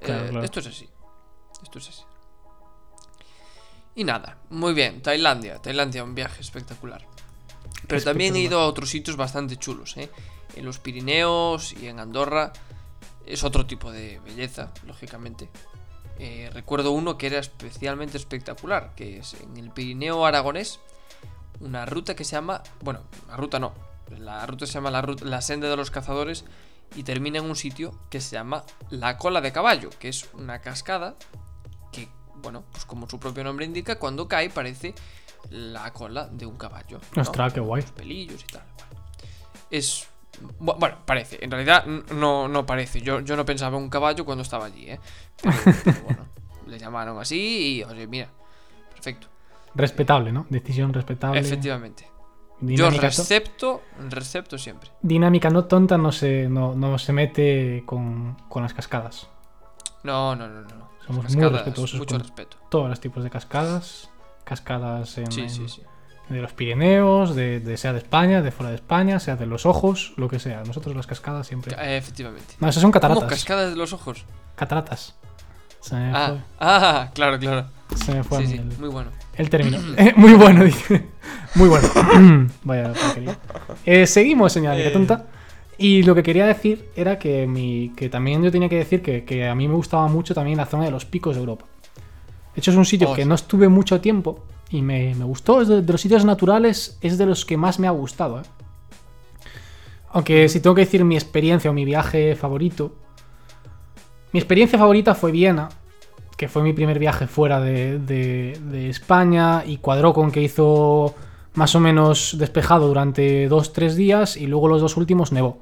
[0.00, 0.44] Claro, Eh, claro.
[0.44, 0.88] Esto es así.
[1.62, 2.02] Esto es así.
[3.94, 5.00] Y nada, muy bien.
[5.02, 5.58] Tailandia.
[5.62, 7.06] Tailandia, un viaje espectacular.
[7.86, 10.10] Pero también he ido a otros sitios bastante chulos, ¿eh?
[10.56, 12.52] En los Pirineos y en Andorra.
[13.26, 15.48] Es otro tipo de belleza, lógicamente.
[16.18, 20.78] Eh, recuerdo uno que era especialmente espectacular, que es en el Pirineo aragonés,
[21.60, 23.72] una ruta que se llama, bueno, la ruta no,
[24.18, 26.44] la ruta se llama la, ruta- la senda de los cazadores
[26.94, 30.60] y termina en un sitio que se llama la cola de caballo, que es una
[30.60, 31.16] cascada
[31.90, 34.94] que, bueno, pues como su propio nombre indica, cuando cae parece
[35.50, 37.00] la cola de un caballo.
[37.16, 37.22] ¿no?
[37.22, 37.82] Ostras, qué guay.
[37.82, 38.62] Los pelillos y tal.
[38.76, 39.02] Bueno,
[39.70, 40.08] es.
[40.60, 41.38] Bu- Bueno, parece.
[41.42, 43.00] En realidad no, no parece.
[43.00, 45.00] Yo, yo no pensaba en un caballo cuando estaba allí, ¿eh?
[45.42, 46.24] Pero, pero bueno,
[46.66, 48.28] le llamaron así y, oye, mira,
[48.92, 49.28] perfecto.
[49.74, 50.46] Respetable, ¿no?
[50.50, 51.40] Decisión respetable.
[51.40, 52.08] Efectivamente.
[52.60, 54.88] Yo Dinámica, recepto, recepto siempre.
[55.02, 59.26] dinámica no tonta no se, no, no se mete con, con las cascadas.
[60.04, 60.90] No, no, no, no.
[61.06, 62.56] Somos muy respetuosos Mucho con- respeto.
[62.70, 64.08] Todos los tipos de cascadas.
[64.44, 65.82] Cascadas en, Sí, en- sí, sí.
[66.28, 69.66] De los Pirineos, de, de sea de España, de fuera de España, sea de los
[69.66, 70.62] ojos, lo que sea.
[70.64, 71.74] Nosotros las cascadas siempre.
[71.78, 72.54] Eh, efectivamente.
[72.60, 73.28] No, esas son ¿Cómo cataratas.
[73.28, 74.24] cascadas de los ojos?
[74.56, 75.14] Cataratas.
[75.80, 77.66] Se me Ah, ah, claro, claro.
[77.88, 79.10] fue, se me fue a Sí, mí sí, el, muy bueno.
[79.36, 79.78] el término.
[79.98, 81.06] Eh, muy bueno, dice.
[81.56, 81.88] Muy bueno.
[82.64, 83.38] Vaya porquería.
[83.84, 84.90] Eh, seguimos, señora Eh.
[84.90, 85.26] tonta.
[85.76, 89.24] Y lo que quería decir era que, mi, que también yo tenía que decir que,
[89.24, 91.66] que a mí me gustaba mucho también la zona de los picos de Europa.
[92.54, 95.60] De hecho, es un sitio Oh, que no estuve mucho tiempo y me, me gustó.
[95.62, 98.40] Es de, de los sitios naturales, es de los que más me ha gustado.
[98.40, 98.44] ¿eh?
[100.10, 102.92] Aunque si tengo que decir mi experiencia o mi viaje favorito,
[104.32, 105.68] mi experiencia favorita fue Viena,
[106.36, 111.14] que fue mi primer viaje fuera de, de- de España y cuadró con que hizo
[111.54, 115.58] más o menos despejado durante dos, tres días y luego los dos últimos nevó.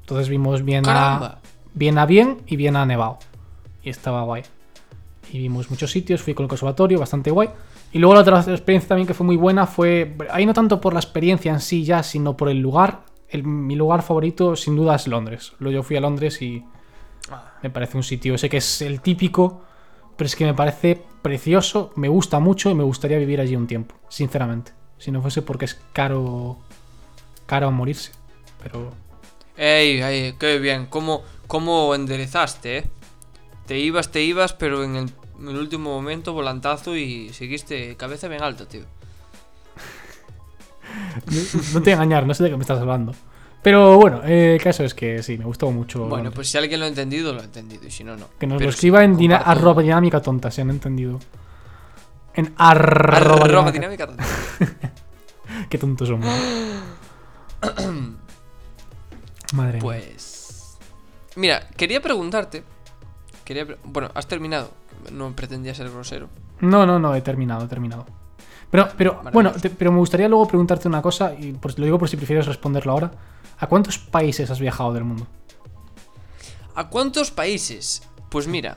[0.00, 1.38] Entonces vimos Viena, ¡Caramba!
[1.74, 3.18] Viena bien y Viena nevado.
[3.82, 4.42] Y estaba guay.
[5.32, 7.48] Y vimos muchos sitios, fui con el conservatorio, bastante guay.
[7.92, 10.94] Y luego la otra experiencia también que fue muy buena fue, ahí no tanto por
[10.94, 13.02] la experiencia en sí ya, sino por el lugar.
[13.28, 15.52] El- mi lugar favorito sin duda es Londres.
[15.58, 16.64] Lo- Yo fui a Londres y
[17.62, 19.62] me parece un sitio, sé que es el típico,
[20.16, 23.66] pero es que me parece precioso, me gusta mucho y me gustaría vivir allí un
[23.66, 24.72] tiempo, sinceramente.
[24.98, 26.58] Si no fuese porque es caro,
[27.46, 28.12] caro a morirse.
[28.62, 28.90] Pero
[29.56, 30.34] ¡Ey, ey!
[30.38, 30.86] ¡Qué bien!
[30.86, 32.84] ¿Cómo, cómo enderezaste, eh?
[33.66, 35.10] Te ibas, te ibas, pero en el,
[35.42, 38.82] en el último momento volantazo y seguiste cabeza bien alta, tío.
[41.74, 43.12] no te voy a engañar, no sé de qué me estás hablando.
[43.62, 46.06] Pero bueno, eh, el caso es que sí, me gustó mucho.
[46.06, 48.26] Bueno, pues si alguien lo ha entendido, lo ha entendido, y si no, no.
[48.38, 51.20] que nos Pero lo escriba en dina- arroba dinámica tonta, si han entendido.
[52.34, 54.06] En arroba, Arroba dinámica.
[54.06, 54.24] dinámica.
[55.70, 56.26] Qué tontos somos.
[59.52, 59.80] Madre mía.
[59.82, 60.78] Pues.
[61.36, 62.64] Mira, quería preguntarte.
[63.44, 64.70] Quería pre- bueno, has terminado.
[65.10, 66.28] No pretendía ser grosero.
[66.60, 68.06] No, no, no, he terminado, he terminado.
[68.70, 71.98] Pero, pero, bueno, te- pero me gustaría luego preguntarte una cosa, y por- lo digo
[71.98, 73.10] por si prefieres responderlo ahora.
[73.58, 75.26] ¿A cuántos países has viajado del mundo?
[76.74, 78.02] ¿A cuántos países?
[78.30, 78.76] Pues mira.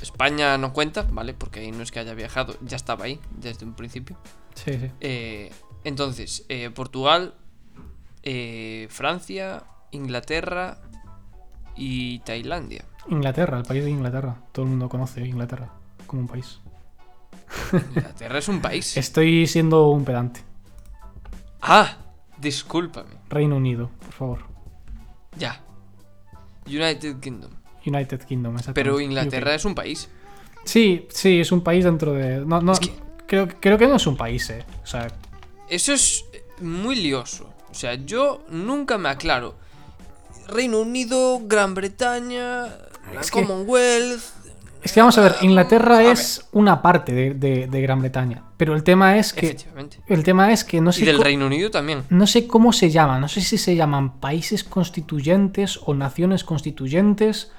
[0.00, 1.34] España no cuenta, ¿vale?
[1.34, 4.16] Porque ahí no es que haya viajado, ya estaba ahí desde un principio.
[4.54, 4.90] Sí, sí.
[5.00, 5.52] Eh,
[5.84, 7.34] entonces, eh, Portugal,
[8.22, 10.78] eh, Francia, Inglaterra
[11.74, 12.84] y Tailandia.
[13.08, 14.36] Inglaterra, el país de Inglaterra.
[14.52, 15.70] Todo el mundo conoce Inglaterra
[16.06, 16.60] como un país.
[17.72, 18.96] Inglaterra es un país.
[18.96, 20.40] Estoy siendo un pedante.
[21.60, 21.96] Ah,
[22.38, 23.10] discúlpame.
[23.28, 24.38] Reino Unido, por favor.
[25.38, 25.60] Ya.
[26.66, 27.50] United Kingdom.
[27.84, 28.82] United Kingdom, exactamente.
[28.82, 29.56] Pero Inglaterra UK.
[29.56, 30.08] es un país.
[30.64, 32.44] Sí, sí, es un país dentro de.
[32.44, 32.92] No, no, Es que-
[33.26, 34.64] creo, creo que no es un país, eh.
[34.82, 35.06] O sea,
[35.68, 36.24] Eso es
[36.60, 37.52] muy lioso.
[37.70, 39.54] O sea, yo nunca me aclaro.
[40.48, 42.66] Reino Unido, Gran Bretaña,
[43.14, 44.20] la Es que- Commonwealth.
[44.82, 46.12] es que vamos a ver, Inglaterra A ver.
[46.12, 48.42] es una parte de, de- de Gran Bretaña.
[48.56, 49.46] Pero el tema es que.
[49.46, 49.98] Efectivamente.
[50.06, 51.04] El tema es que no Y sé.
[51.04, 52.04] del co- Reino Unido también.
[52.10, 57.50] No sé cómo se llaman, no sé si se llaman países constituyentes o naciones constituyentes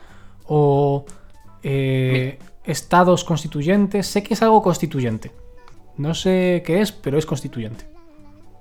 [0.45, 1.05] o
[1.63, 4.07] eh, estados constituyentes.
[4.07, 5.31] Sé que es algo constituyente.
[5.97, 7.87] No sé qué es, pero es constituyente.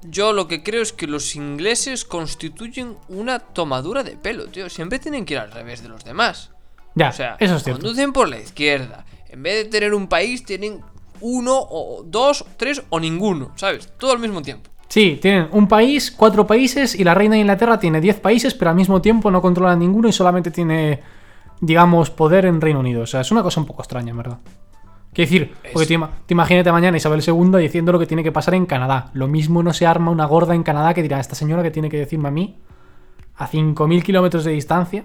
[0.09, 4.69] Yo lo que creo es que los ingleses constituyen una tomadura de pelo, tío.
[4.71, 6.51] Siempre tienen que ir al revés de los demás.
[6.97, 7.83] Ya, O sea, eso es cierto.
[7.83, 9.05] conducen por la izquierda.
[9.29, 10.81] En vez de tener un país, tienen
[11.21, 13.93] uno o dos, tres o ninguno, ¿sabes?
[13.99, 14.71] Todo al mismo tiempo.
[14.89, 18.71] Sí, tienen un país, cuatro países y la reina de Inglaterra tiene diez países, pero
[18.71, 21.01] al mismo tiempo no controla ninguno y solamente tiene,
[21.61, 23.03] digamos, poder en Reino Unido.
[23.03, 24.39] O sea, es una cosa un poco extraña, en verdad.
[25.13, 28.67] Quiero decir, porque te imagínate mañana Isabel II diciendo lo que tiene que pasar en
[28.67, 29.11] Canadá.
[29.15, 31.89] Lo mismo no se arma una gorda en Canadá que dirá, esta señora que tiene
[31.89, 32.59] que decirme a mí,
[33.35, 35.05] a 5.000 kilómetros de distancia,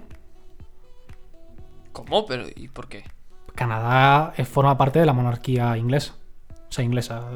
[1.92, 2.26] ¿Cómo?
[2.26, 3.04] Pero ¿y por qué?
[3.56, 6.16] Canadá eh, forma parte de la monarquía inglesa.
[6.50, 7.30] O sea, inglesa,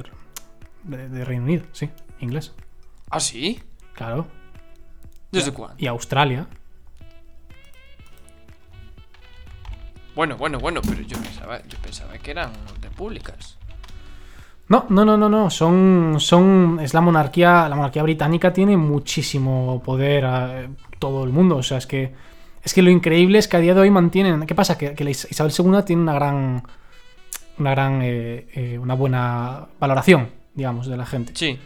[0.83, 1.89] de, de Reino Unido, sí,
[2.19, 2.53] inglesa.
[3.09, 3.61] ¿Ah, sí?
[3.93, 4.27] Claro.
[5.31, 5.75] ¿Desde cuándo?
[5.77, 6.47] Y Australia.
[10.15, 13.57] Bueno, bueno, bueno, pero yo pensaba, yo pensaba que eran repúblicas.
[14.69, 15.49] No, no, no, no, no.
[15.49, 21.57] Son, son, es la monarquía, la monarquía británica tiene muchísimo poder a todo el mundo.
[21.57, 22.15] O sea, es que,
[22.65, 24.45] es que lo increíble es que a día de hoy mantienen.
[24.45, 24.77] ¿Qué pasa?
[24.77, 26.63] Que, que la Is- Isabel II tiene una gran,
[27.59, 31.31] una gran, eh, eh, una buena valoración, digamos, de la gente.
[31.35, 31.57] Sí.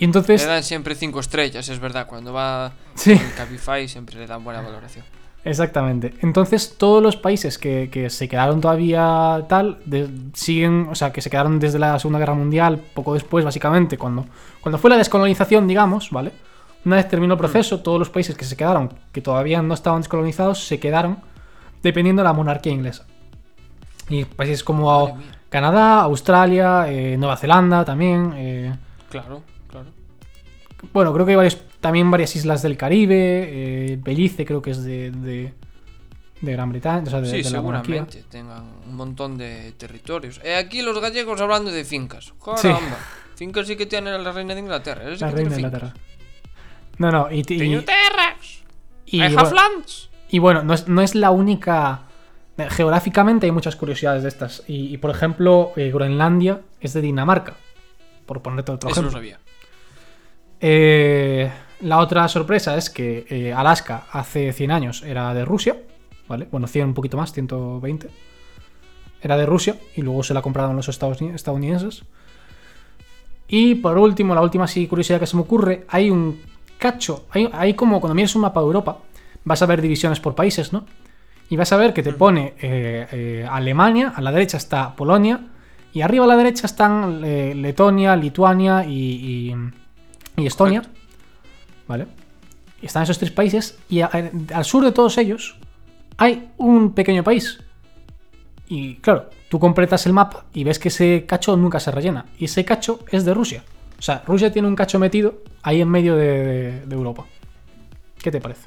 [0.00, 2.06] Y entonces, Le dan siempre cinco estrellas, es verdad.
[2.06, 5.04] Cuando va sí, en Cabify siempre le dan buena valoración.
[5.44, 6.14] exactamente.
[6.20, 11.20] Entonces, todos los países que, que se quedaron todavía tal, de- siguen, o sea, que
[11.20, 14.26] se quedaron desde la Segunda Guerra Mundial, poco después, básicamente, cuando,
[14.60, 16.30] cuando fue la descolonización, digamos, ¿vale?
[16.88, 20.00] Una vez terminó el proceso, todos los países que se quedaron, que todavía no estaban
[20.00, 21.18] descolonizados, se quedaron
[21.82, 23.06] dependiendo de la monarquía inglesa.
[24.08, 25.18] Y países como.
[25.50, 28.32] Canadá, Australia, eh, Nueva Zelanda también.
[28.36, 28.74] eh,
[29.10, 29.86] Claro, claro.
[30.94, 33.14] bueno, creo que hay varios, también varias islas del Caribe.
[33.92, 35.52] eh, Belice creo que es de, de,
[36.40, 38.06] de Gran Bretaña, o sea, de, Sí, de la monarquía.
[38.06, 40.40] seguramente tengan un montón de territorios.
[40.42, 42.24] Eh, aquí los gallegos hablando de fincas.
[42.26, 42.32] Sí.
[42.62, 42.96] Caramba.
[43.36, 45.02] Fincas sí que tiene la reina de Inglaterra.
[45.14, 45.88] sí La reina de Inglaterra.
[45.92, 46.07] fincas.
[46.98, 47.84] No, no, y, y,
[49.06, 49.84] y I have bueno,
[50.28, 52.02] y bueno, no es, no es la única.
[52.70, 54.64] Geográficamente hay muchas curiosidades de estas.
[54.66, 57.54] Y, y, por ejemplo, eh, Groenlandia es de Dinamarca.
[58.26, 59.18] Por ponerte otro Eso lo ejemplo.
[59.18, 59.38] sabía.
[60.60, 65.76] Eh, la otra sorpresa es que eh, Alaska hace 100 años era de Rusia,
[66.26, 66.48] ¿vale?
[66.50, 68.10] Bueno, 100 un poquito más, 120.
[69.22, 72.04] Era de Rusia y luego se la compraron los estadounidenses.
[73.46, 76.40] Y por último, la última sí, curiosidad que se me ocurre, hay un
[76.78, 78.98] cacho, hay, hay como cuando miras un mapa de Europa,
[79.44, 80.86] vas a ver divisiones por países, ¿no?
[81.50, 85.40] Y vas a ver que te pone eh, eh, Alemania, a la derecha está Polonia,
[85.92, 89.56] y arriba a la derecha están eh, Letonia, Lituania y, y-
[90.36, 90.80] y Estonia.
[90.82, 91.00] Correcto.
[91.88, 92.06] ¿Vale?
[92.82, 94.10] Y están esos tres países y a-
[94.54, 95.56] al sur de todos ellos
[96.18, 97.58] hay un pequeño país.
[98.68, 102.26] Y claro, tú completas el mapa y ves que ese cacho nunca se rellena.
[102.38, 103.64] Y ese cacho es de Rusia.
[103.98, 107.26] O sea, Rusia tiene un cacho metido ahí en medio de, de- de Europa.
[108.22, 108.62] ¿Qué te parece?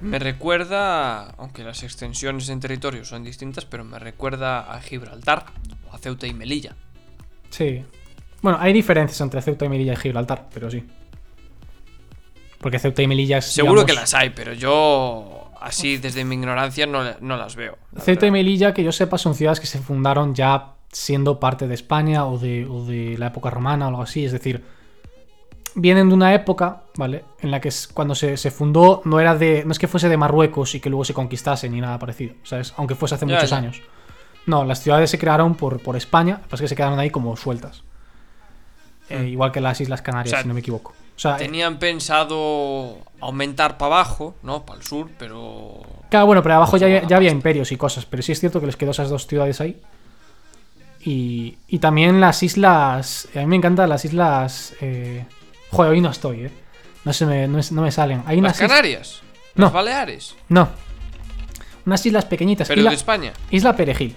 [0.00, 5.46] Me recuerda, aunque las extensiones en territorio son distintas, pero me recuerda a Gibraltar
[5.90, 6.74] o a Ceuta y Melilla.
[7.50, 7.84] Sí.
[8.40, 10.84] Bueno, hay diferencias entre Ceuta y Melilla y Gibraltar, pero sí.
[12.60, 13.46] Porque Ceuta y Melilla es.
[13.46, 17.78] Seguro digamos, que las hay, pero yo así desde mi ignorancia no, no las veo.
[17.92, 18.30] la Ceuta y.
[18.32, 22.38] Melilla, que yo sepa, son ciudades que se fundaron ya siendo parte de España o
[22.38, 24.24] de, o de la época romana o algo así.
[24.24, 24.62] Es decir,
[25.74, 27.24] vienen de una época, ¿vale?
[27.40, 29.64] En la que cuando se, se fundó no era de.
[29.64, 32.74] No es que fuese de Marruecos y que luego se conquistase ni nada parecido, ¿sabes?
[32.76, 33.82] Aunque fuese hace muchos años.
[34.46, 37.84] No, las ciudades se crearon por, por España, es que se quedaron ahí como sueltas.
[39.08, 40.32] Eh, igual que las Islas Canarias.
[40.32, 40.94] O sea, si no me equivoco.
[41.16, 44.64] O sea, eh, Tenían pensado aumentar para abajo, ¿no?
[44.64, 45.80] Para el sur, pero.
[46.10, 48.66] Claro, bueno, pero abajo ya, ya había imperios y cosas, pero sí es cierto que
[48.66, 49.80] les quedó esas dos ciudades ahí.
[51.04, 53.28] Y, y también las islas.
[53.34, 54.74] A mí me encantan las islas.
[54.80, 55.24] Eh...
[55.70, 56.50] Joder, hoy no estoy, ¿eh?
[57.04, 58.22] No, se me, no, es- no me salen.
[58.26, 59.20] Hay Las unas is- Canarias.
[59.54, 59.64] No.
[59.66, 60.36] Las Baleares.
[60.48, 60.68] No.
[61.84, 62.68] Unas islas pequeñitas.
[62.68, 63.32] Pero Isla, de España.
[63.50, 64.14] Isla Perejil.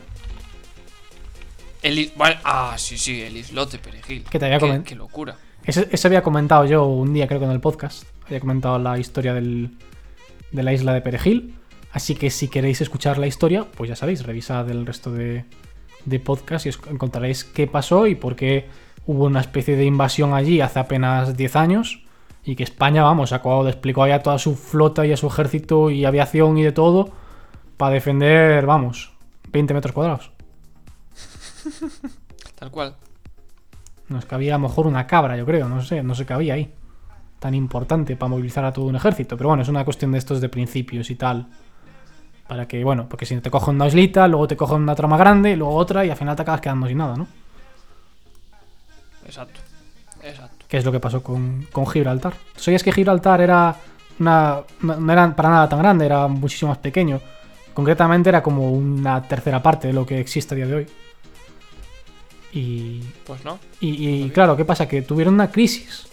[1.81, 4.23] El, bueno, ah, sí, sí, el islote Perejil.
[4.23, 5.37] Que te había qué, comen- qué locura.
[5.63, 8.03] Ese, ese había comentado yo un día, creo que en el podcast.
[8.27, 9.71] Había comentado la historia del,
[10.51, 11.55] de la isla de Perejil.
[11.91, 15.45] Así que si queréis escuchar la historia, pues ya sabéis, revisad el resto de,
[16.05, 18.67] de podcast y os encontraréis qué pasó y por qué
[19.05, 22.01] hubo una especie de invasión allí hace apenas 10 años.
[22.43, 25.89] Y que España, vamos, sacó, desplegó ahí a toda su flota y a su ejército
[25.89, 27.11] y aviación y de todo
[27.77, 29.13] para defender, vamos,
[29.51, 30.31] 20 metros cuadrados.
[32.55, 32.95] Tal cual.
[34.07, 36.71] Nos cabía a lo mejor una cabra, yo creo, no sé, no se cabía ahí.
[37.39, 39.35] Tan importante para movilizar a todo un ejército.
[39.37, 41.47] Pero bueno, es una cuestión de estos de principios y tal.
[42.47, 45.55] Para que, bueno, porque si te cogen una islita, luego te cogen una trama grande,
[45.55, 47.27] luego otra y al final te acabas quedando sin nada, ¿no?
[49.25, 49.59] Exacto.
[50.23, 50.65] Exacto.
[50.67, 52.33] Que es lo que pasó con, con Gibraltar.
[52.55, 53.75] ¿Tú ¿Sabías que Gibraltar era
[54.19, 54.61] una.
[54.81, 57.19] No no era para nada tan grande, era muchísimo más pequeño?
[57.73, 60.87] Concretamente era como una tercera parte de lo que existe a día de hoy.
[62.53, 63.59] Y, Pues no.
[63.81, 64.87] Y, y, claro, ¿qué pasa?
[64.87, 66.07] Que tuvieron una crisis.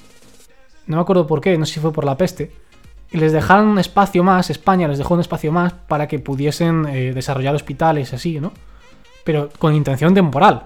[0.87, 2.51] No me acuerdo por qué, no sé si fue por la peste.
[3.13, 6.87] Y les dejaron un espacio más, España les dejó un espacio más para que pudiesen
[6.87, 8.53] eh, desarrollar hospitales y así, ¿no?
[9.25, 10.65] Pero con intención temporal.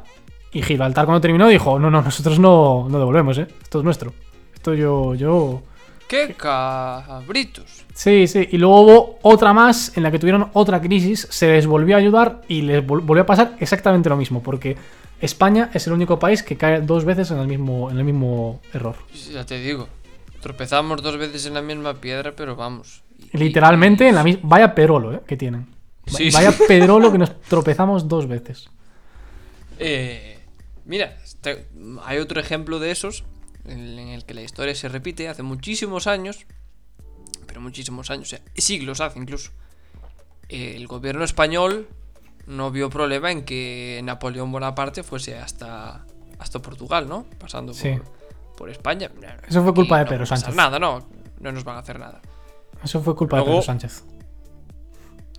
[0.52, 3.48] Y Gibraltar cuando terminó dijo, no, no, nosotros no, no devolvemos, ¿eh?
[3.62, 4.14] Esto es nuestro.
[4.54, 5.62] Esto yo, yo...
[6.08, 7.84] ¡Qué cabritos!
[7.92, 8.48] Sí, sí.
[8.52, 11.98] Y luego hubo otra más en la que tuvieron otra crisis, se les volvió a
[11.98, 14.40] ayudar y les vol- volvió a pasar exactamente lo mismo.
[14.40, 14.76] Porque
[15.20, 18.60] España es el único país que cae dos veces en el mismo, en el mismo
[18.72, 18.94] error.
[19.32, 19.88] Ya te digo.
[20.46, 23.02] Tropezamos dos veces en la misma piedra, pero vamos.
[23.32, 24.42] Literalmente en la misma.
[24.44, 25.20] Vaya perolo, ¿eh?
[25.26, 25.74] Que tienen.
[26.06, 26.62] Sí, Vaya sí.
[26.68, 28.68] pedrolo que nos tropezamos dos veces.
[29.78, 30.38] Eh,
[30.84, 31.66] mira, este-
[32.04, 33.24] hay otro ejemplo de esos
[33.64, 36.46] en, en el que la historia se repite hace muchísimos años,
[37.46, 39.50] pero muchísimos años, o sea, siglos hace incluso.
[40.48, 41.88] eh, el gobierno español
[42.46, 46.06] no vio problema en que Napoleón Bonaparte fuese hasta,
[46.38, 47.26] hasta Portugal, ¿no?
[47.40, 47.90] Pasando por, Sí.
[48.56, 49.10] Por España.
[49.46, 50.56] Eso fue culpa de no Pedro va a pasar Sánchez.
[50.56, 51.06] Nada, no,
[51.40, 52.20] no nos van a hacer nada.
[52.82, 54.04] Eso fue culpa de Pedro Sánchez.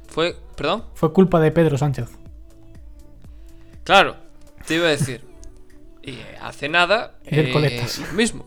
[0.08, 2.10] Fue, perdón, Fue culpa de Pedro Sánchez.
[3.84, 4.15] Claro,
[4.65, 5.23] te iba a decir.
[6.01, 7.15] Y eh, hace nada.
[7.25, 8.45] Y del eh, lo mismo.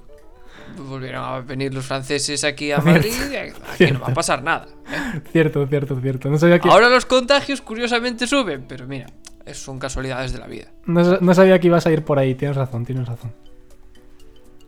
[0.76, 3.52] Volvieron a venir los franceses aquí a Cierto, Madrid.
[3.72, 4.68] Aquí no va a pasar nada.
[4.88, 5.20] ¿eh?
[5.32, 6.30] Cierto, cierto, cierto.
[6.30, 9.06] No sabía que, Ahora los contagios curiosamente suben, pero mira,
[9.52, 10.68] son casualidades de la vida.
[10.86, 12.34] no, no sabía que ibas a ir por ahí.
[12.34, 13.32] Tienes razón, tienes razón.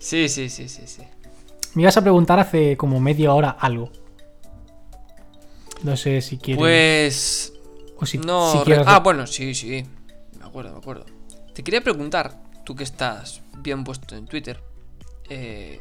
[0.03, 1.03] Sí, sí, sí, sí, sí.
[1.75, 3.91] Me ibas a preguntar hace como media hora algo.
[5.85, 6.59] No sé si quieres.
[6.61, 7.53] Pues.
[7.99, 8.51] o si, No.
[8.53, 9.85] si quieres- Ah, bueno, sí, sí.
[10.41, 11.07] Me acuerdo, me acuerdo.
[11.55, 14.61] Te quería preguntar, tú que estás bien puesto en Twitter,
[15.29, 15.81] eh,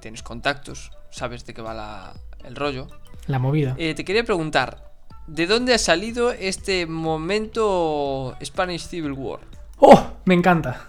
[0.00, 2.12] tienes contactos, sabes de qué va la-
[2.44, 2.88] el rollo.
[3.26, 3.74] La movida.
[3.78, 4.92] Eh, te quería preguntar,
[5.26, 9.40] ¿de dónde ha salido este momento Spanish Civil War?
[9.78, 10.08] ¡Oh!
[10.26, 10.84] Me encanta.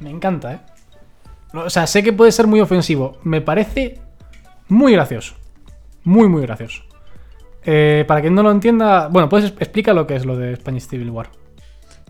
[0.00, 0.60] Me encanta, ¿eh?
[1.52, 3.18] O sea, sé que puede ser muy ofensivo.
[3.22, 3.98] Me parece
[4.68, 5.34] muy gracioso.
[6.04, 6.82] Muy, muy gracioso.
[7.64, 10.86] Eh, para quien no lo entienda, bueno, pues explica lo que es lo de Spanish
[10.88, 11.28] Civil War.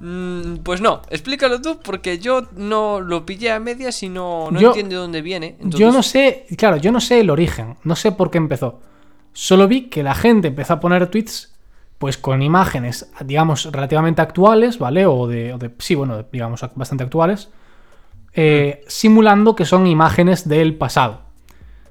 [0.01, 4.59] Mm, pues no, explícalo tú porque yo no lo pillé a medias y no, no
[4.61, 5.57] Yo- entiendo de dónde viene.
[5.61, 8.81] Yo no sé, claro, yo no sé el origen, no sé por qué empezó.
[9.33, 11.55] Solo vi que la gente empezó a poner tweets,
[11.99, 15.05] pues con imágenes, digamos, relativamente actuales, ¿vale?
[15.05, 17.51] O de, o de- sí, bueno, digamos, bastante actuales,
[18.33, 21.23] eh, simulando que son imágenes del pasado.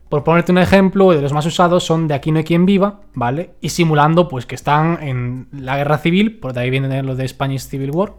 [0.09, 3.01] Por ponerte un ejemplo, de los más usados son de Aquí no hay quien viva,
[3.13, 3.51] ¿vale?
[3.61, 7.27] Y simulando, pues, que están en la guerra civil, por de ahí viene lo de
[7.27, 8.13] Spanish Civil War.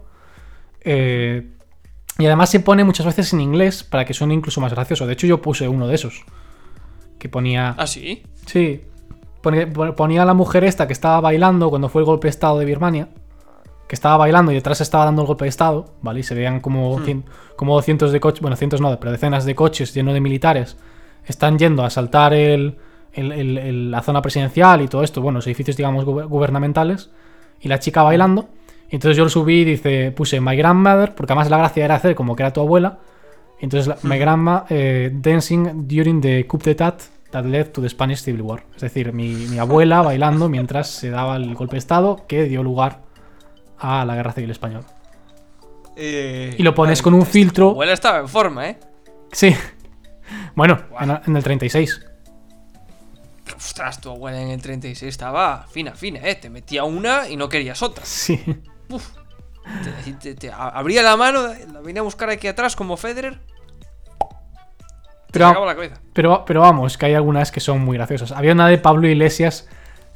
[0.79, 1.49] Eh,
[2.17, 5.05] y además se pone muchas veces en inglés para que suene incluso más gracioso.
[5.05, 6.23] De hecho, yo puse uno de esos.
[7.19, 7.75] Que ponía.
[7.77, 8.23] ¿Ah, sí?
[8.45, 8.85] Sí.
[9.41, 12.65] Ponía a la mujer esta que estaba bailando cuando fue el golpe de estado de
[12.65, 13.09] Birmania.
[13.91, 15.87] Que estaba bailando y detrás estaba dando el golpe de estado.
[16.01, 16.21] ¿Vale?
[16.21, 17.23] Y se veían como, cien-
[17.57, 18.39] como cientos de coches.
[18.39, 20.77] Bueno, cientos no, pero decenas de coches llenos de militares.
[21.25, 22.77] Están yendo a asaltar el,
[23.11, 27.09] el- el- la zona presidencial y todo esto, bueno, los edificios, digamos, guber- gubernamentales,
[27.59, 28.47] y la chica bailando.
[28.89, 31.95] Y entonces yo lo subí y dice, puse My Grandmother, porque además la gracia era
[31.95, 32.99] hacer como que era tu abuela.
[33.59, 37.01] Y entonces la- My Grandma eh, dancing during the coup d'etat
[37.31, 38.63] that led to the Spanish Civil War.
[38.75, 42.63] Es decir, mi, mi abuela bailando mientras se daba el golpe de estado que dio
[42.63, 42.99] lugar
[43.81, 44.85] a la guerra civil española.
[45.97, 47.65] Y lo pones con un filtro.
[47.67, 48.79] Tu abuela estaba en forma, ¿eh?
[49.31, 49.55] Sí.
[50.55, 52.05] Bueno, en, en el 36.
[53.55, 56.35] Ostras, tu abuela en el 36 estaba fina, fina, ¿eh?
[56.35, 58.03] Te metía una y no querías otra.
[58.05, 58.41] Sí.
[58.89, 59.09] Uf.
[60.03, 61.41] Te, te- te a- abría la mano,
[61.71, 63.39] la venía a buscar aquí atrás como Federer.
[65.31, 66.01] Te Pero- la cabeza.
[66.13, 68.31] Pero, pero vamos, que hay algunas que son muy graciosas.
[68.31, 69.67] Había una de Pablo Iglesias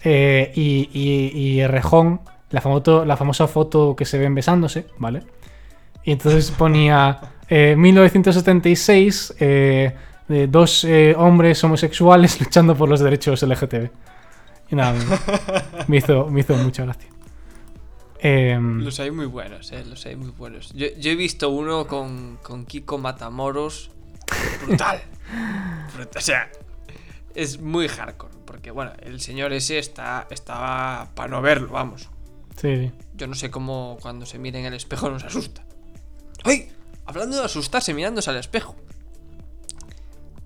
[0.04, 5.24] eh, y, y, y Rejón, la, famoso, la famosa foto que se ven besándose, ¿vale?
[6.04, 9.96] Y entonces ponía eh, 1976, eh,
[10.28, 13.90] de dos eh, hombres homosexuales luchando por los derechos LGTB.
[14.70, 14.96] Y nada,
[15.88, 17.10] me, hizo, me hizo mucha gracia.
[18.20, 20.74] Em, Los hay muy buenos, eh, los hay muy buenos.
[20.74, 23.92] Yo, yo he visto uno con, con Kiko Matamoros.
[24.66, 25.02] Brutal.
[25.96, 26.18] Brutal.
[26.18, 26.50] O sea,
[27.36, 28.34] es muy hardcore.
[28.46, 32.10] Porque, bueno, el señor ese está, estaba para no verlo, vamos.
[32.58, 32.92] Sí, sí.
[33.16, 35.66] Yo no sé cómo cuando se mira en el espejo nos asusta.
[36.44, 36.72] ¡Ay!
[37.06, 38.76] Hablando de asustarse mirándose al espejo.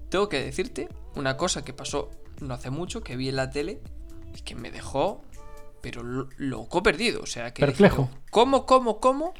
[0.09, 2.09] Tengo que decirte una cosa que pasó
[2.41, 3.81] no hace mucho, que vi en la tele
[4.35, 5.21] y que me dejó,
[5.81, 7.21] pero lo- loco perdido.
[7.21, 7.61] O sea, que...
[7.65, 8.09] Perplejo.
[8.31, 9.33] ¿Cómo, cómo, cómo?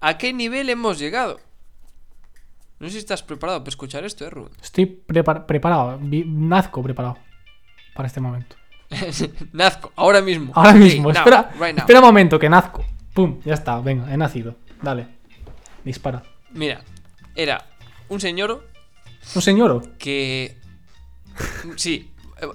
[0.00, 1.40] ¿A qué nivel hemos llegado?
[2.80, 4.52] No sé si estás preparado para escuchar esto, ¿eh, Rubén?
[4.62, 7.18] Estoy prepar- preparado, nazco preparado
[7.94, 8.56] para este momento.
[9.52, 10.52] Nazco, ahora mismo.
[10.54, 11.78] Ahora mismo, espera, right now.
[11.78, 12.84] espera un momento, que nazco.
[13.12, 14.56] Pum, ya está, venga, he nacido.
[14.82, 15.06] Dale,
[15.84, 16.22] dispara.
[16.52, 16.82] Mira,
[17.34, 17.64] era
[18.08, 18.68] un señor
[19.34, 19.96] ¿Un señor?
[19.98, 20.56] que...
[21.76, 22.10] Sí.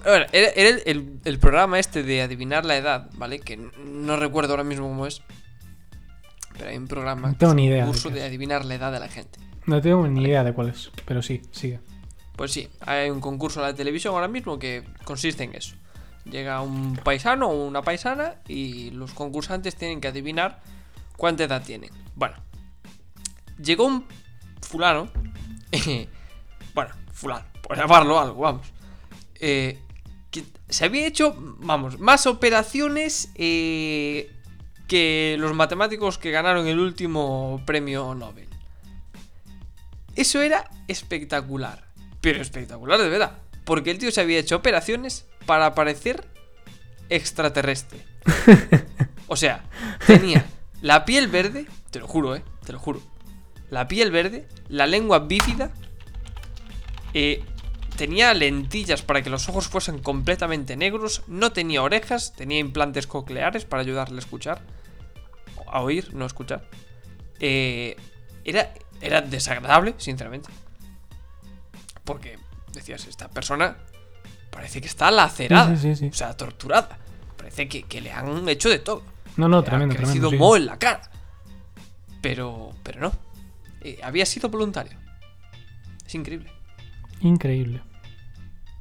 [0.06, 3.40] era, era el, el- el programa este de adivinar la edad, ¿vale?
[3.40, 5.22] Que no recuerdo ahora mismo cómo es.
[6.56, 8.64] Pero hay un programa No tengo que es ni un idea de curso de adivinar
[8.64, 9.38] la edad de la gente.
[9.66, 11.80] No tengo ni idea de cuál es, pero sí, sigue.
[12.36, 15.74] Pues sí, hay un concurso en la televisión ahora mismo que consiste en eso.
[16.24, 20.60] Llega un paisano o una paisana y los concursantes tienen que adivinar
[21.16, 21.90] cuánta edad tienen.
[22.14, 22.36] Bueno,
[23.62, 24.06] llegó un
[24.60, 25.10] fulano,
[26.74, 28.66] bueno, fulano, por llamarlo algo, vamos,
[29.36, 29.78] eh,
[30.30, 34.30] que se había hecho, vamos, más operaciones eh,
[34.86, 38.48] que los matemáticos que ganaron el último premio Nobel.
[40.16, 41.84] Eso era espectacular.
[42.20, 43.38] Pero espectacular de verdad.
[43.64, 46.24] Porque el tío se había hecho operaciones para parecer
[47.08, 47.98] extraterrestre.
[49.26, 49.62] O sea,
[50.08, 50.44] tenía
[50.80, 53.00] la piel verde, te lo juro, eh, te lo juro.
[53.68, 55.70] La piel verde, la lengua bífida,
[57.14, 57.44] eh,
[57.96, 63.64] tenía lentillas para que los ojos fuesen completamente negros, no tenía orejas, tenía implantes cocleares
[63.64, 64.62] para ayudarle a escuchar.
[65.68, 66.68] A oír, no escuchar.
[67.38, 67.96] Eh,
[68.44, 70.48] era, era desagradable, sinceramente.
[72.04, 72.36] Porque
[72.72, 73.76] decías, esta persona
[74.50, 75.74] parece que está lacerada.
[75.76, 76.06] Sí, sí, sí.
[76.08, 76.98] O sea, torturada.
[77.36, 79.02] Parece que, que le han hecho de todo.
[79.36, 80.44] No, no, Le tremendo, ha crecido tremendo.
[80.44, 81.10] moho en la cara.
[82.20, 83.12] Pero, pero no.
[83.80, 84.98] Eh, había sido voluntario.
[86.04, 86.52] Es increíble.
[87.20, 87.82] Increíble.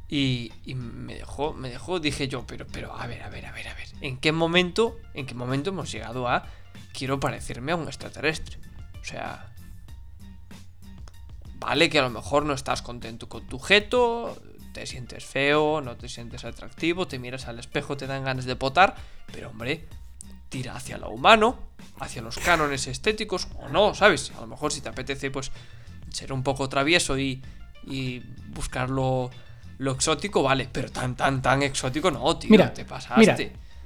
[0.10, 3.52] Y, y me dejó, me dejó, dije yo, pero, pero, a ver, a ver, a
[3.52, 3.88] ver, a ver.
[4.02, 6.46] ¿En qué momento, en qué momento hemos llegado a
[6.94, 8.58] quiero parecerme a un extraterrestre?
[9.00, 9.54] O sea,
[11.60, 14.42] vale que a lo mejor no estás contento con tu jeto,
[14.74, 18.56] te sientes feo, no te sientes atractivo, te miras al espejo, te dan ganas de
[18.56, 18.96] potar,
[19.32, 19.86] pero hombre,
[20.50, 21.58] tira hacia lo humano,
[22.00, 24.32] hacia los cánones estéticos, o no, ¿sabes?
[24.38, 25.52] A lo mejor si te apetece, pues,
[26.12, 27.42] ser un poco travieso y,
[27.86, 29.30] y buscar lo,
[29.78, 33.20] lo exótico, vale, pero tan, tan, tan exótico no, tío, Mira, te pasaste.
[33.20, 33.38] mira,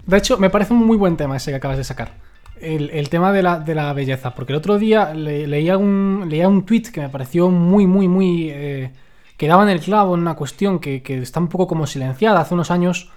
[0.05, 2.11] de hecho, me parece un muy buen tema ese que acabas de sacar.
[2.59, 4.33] El, el tema de la, de la belleza.
[4.35, 8.07] Porque el otro día le- leía un, leía un tweet que me pareció muy, muy,
[8.07, 8.49] muy.
[8.51, 8.91] eh,
[9.37, 12.39] que daba en el clavo en una cuestión que, que está un poco como silenciada.
[12.41, 13.09] Hace unos años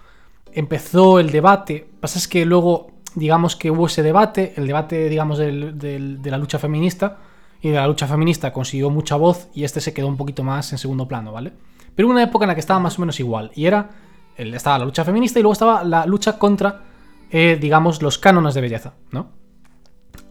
[0.52, 1.88] empezó el debate.
[2.00, 6.30] Pasa es que luego, digamos que hubo ese debate, el debate, digamos, del- del- de
[6.30, 7.18] la lucha feminista.
[7.62, 10.70] Y de la lucha feminista consiguió mucha voz y este se quedó un poquito más
[10.72, 11.52] en segundo plano, ¿vale?
[11.94, 13.50] Pero hubo una época en la que estaba más o menos igual.
[13.54, 13.90] Y era.
[14.36, 16.82] Estaba la lucha feminista y luego estaba la lucha contra,
[17.30, 19.30] eh, digamos, los cánones de belleza, ¿no?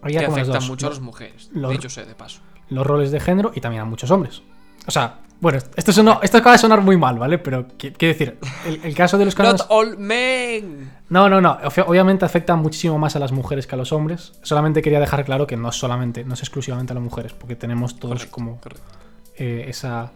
[0.04, 2.42] Había que afectan dos, mucho a las mujeres, lo- dicho sea de paso.
[2.70, 4.44] los roles de género y también a muchos hombres.
[4.88, 7.38] O sea, bueno, esto, sonó- esto acaba de sonar muy mal, ¿vale?
[7.38, 9.62] Pero qui- quiero decir, el, el caso de los cánones.
[9.62, 10.92] Not all men.
[11.10, 11.60] No, no, no.
[11.60, 14.34] Obvi- Obviamente afecta muchísimo más a las mujeres que a los hombres.
[14.44, 17.56] Solamente quería dejar claro que no es solamente, no es exclusivamente a las mujeres, porque
[17.56, 18.84] tenemos todos Correcto, como correcto.
[19.38, 20.12] eh, esa,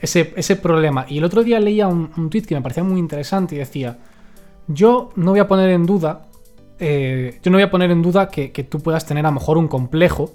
[0.00, 1.04] ese, ese problema.
[1.08, 3.98] Y el otro día leía un, un tweet que me parecía muy interesante y decía,
[4.68, 6.22] yo no voy a poner en duda,
[6.78, 9.34] eh, yo no voy a poner en duda que, que tú puedas tener a lo
[9.34, 10.32] mejor un complejo,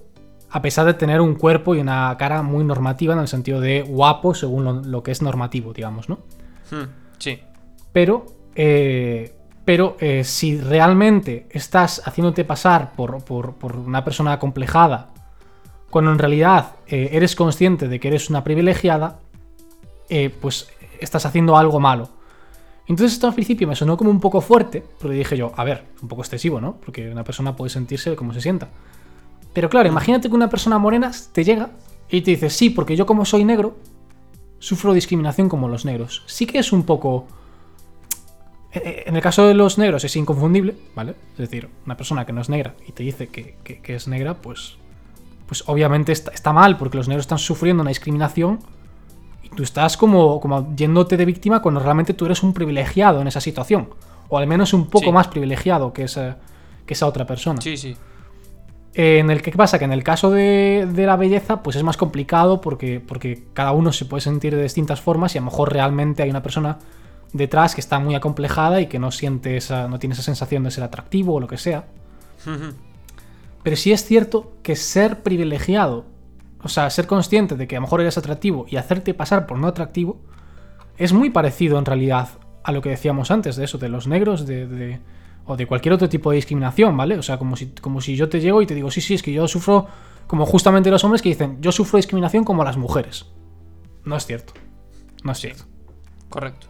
[0.52, 3.82] a pesar de tener un cuerpo y una cara muy normativa en el sentido de
[3.84, 6.20] guapo según lo, lo que es normativo, digamos, ¿no?
[6.70, 6.84] Hmm,
[7.18, 7.40] sí.
[7.94, 8.26] Pero,
[8.56, 9.34] eh,
[9.66, 15.10] pero eh, si realmente estás haciéndote pasar por, por- por una persona acomplejada,
[15.90, 19.20] cuando en realidad eh, eres consciente de que eres una privilegiada,
[20.42, 20.68] pues
[21.00, 22.10] estás haciendo algo malo.
[22.88, 25.86] Entonces esto al principio me sonó como un poco fuerte, pero dije yo, a ver,
[26.02, 26.76] un poco excesivo, ¿no?
[26.84, 28.68] Porque una persona puede sentirse como se sienta.
[29.54, 31.72] Pero claro, imagínate que una persona morena te llega
[32.10, 33.78] y te dice, sí, porque yo como soy negro,
[34.60, 36.24] sufro discriminación como los negros.
[36.28, 37.28] Sí que es un poco...
[38.74, 41.16] Eh, En el caso de los negros es inconfundible, ¿vale?
[41.34, 44.08] Es decir, una persona que no es negra y te dice que, que- que es
[44.08, 44.78] negra, pues,
[45.48, 48.60] pues obviamente está, está mal, porque los negros están sufriendo una discriminación
[49.44, 53.28] y tú estás como, como yéndote de víctima cuando realmente tú eres un privilegiado en
[53.28, 53.90] esa situación.
[54.30, 55.12] O al menos un poco Sí.
[55.12, 56.38] más privilegiado que esa,
[56.86, 57.60] que esa otra persona.
[57.60, 57.98] Sí, sí.
[58.94, 59.80] Eh, En el que ¿qué pasa?
[59.80, 63.72] Que en el caso de, de la belleza, pues es más complicado porque, porque cada
[63.72, 66.78] uno se puede sentir de distintas formas y a lo mejor realmente hay una persona
[67.32, 70.72] detrás que está muy acomplejada y que no siente esa, no tiene esa sensación de
[70.72, 71.86] ser atractivo o lo que sea.
[73.64, 76.06] Pero sí es cierto que ser privilegiado,
[76.62, 79.58] o sea, ser consciente de que a lo mejor eres atractivo y hacerte pasar por
[79.58, 80.20] no atractivo,
[80.98, 82.28] es muy parecido en realidad
[82.64, 85.00] a lo que decíamos antes de eso, de los negros, de, de-
[85.52, 87.18] o de cualquier otro tipo de discriminación, ¿vale?
[87.18, 89.22] O sea, como si, como si yo te llego y te digo, sí, sí, es
[89.24, 89.88] que yo sufro,
[90.28, 93.26] como justamente los hombres que dicen, yo sufro discriminación como las mujeres.
[94.06, 94.54] No es cierto.
[95.24, 95.64] No es cierto.
[96.30, 96.68] Correcto.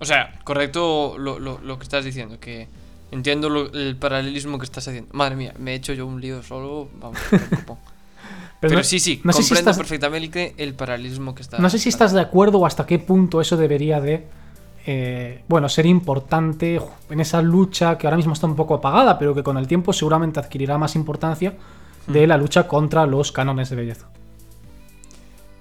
[0.00, 2.68] O sea, correcto lo, lo- lo que estás diciendo, que
[3.12, 5.10] entiendo lo- el paralelismo que estás haciendo.
[5.14, 7.18] Madre mía, me he hecho yo un lío solo, vamos.
[8.60, 11.58] Pero, no- sí, sí, no sé si comprendo estás- perfectamente el paralelismo que está.
[11.58, 14.26] No sé si estás de acuerdo o hasta qué punto eso debería de,
[14.84, 19.34] eh, bueno, ser importante en esa lucha que ahora mismo está un poco apagada, pero
[19.34, 21.54] que con el tiempo seguramente adquirirá más importancia
[22.06, 24.08] de la lucha contra los cánones de belleza.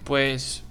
[0.04, 0.64] Pues.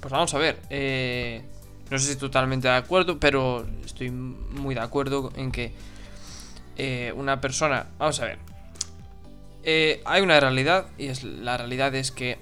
[0.00, 0.58] Pues vamos a ver.
[0.70, 1.44] eh,
[1.88, 5.72] no sé si totalmente de acuerdo, pero estoy muy de acuerdo en que
[6.76, 7.86] eh, una persona.
[7.98, 8.38] Vamos a ver.
[10.04, 12.38] hay una realidad, y es la realidad es que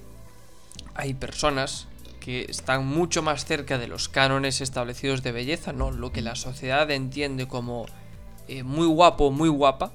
[0.95, 1.89] hay personas
[2.21, 5.91] que están mucho más cerca de los cánones establecidos de belleza, ¿no?
[5.91, 7.87] Lo que la sociedad entiende como
[8.49, 9.93] eh, muy guapo, muy guapa.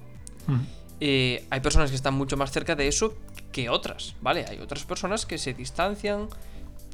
[0.48, 0.60] Mm.
[1.02, 3.16] Eh, hay personas que están mucho más cerca de eso
[3.52, 4.46] que otras, ¿vale?
[4.50, 6.28] Hay otras personas que se distancian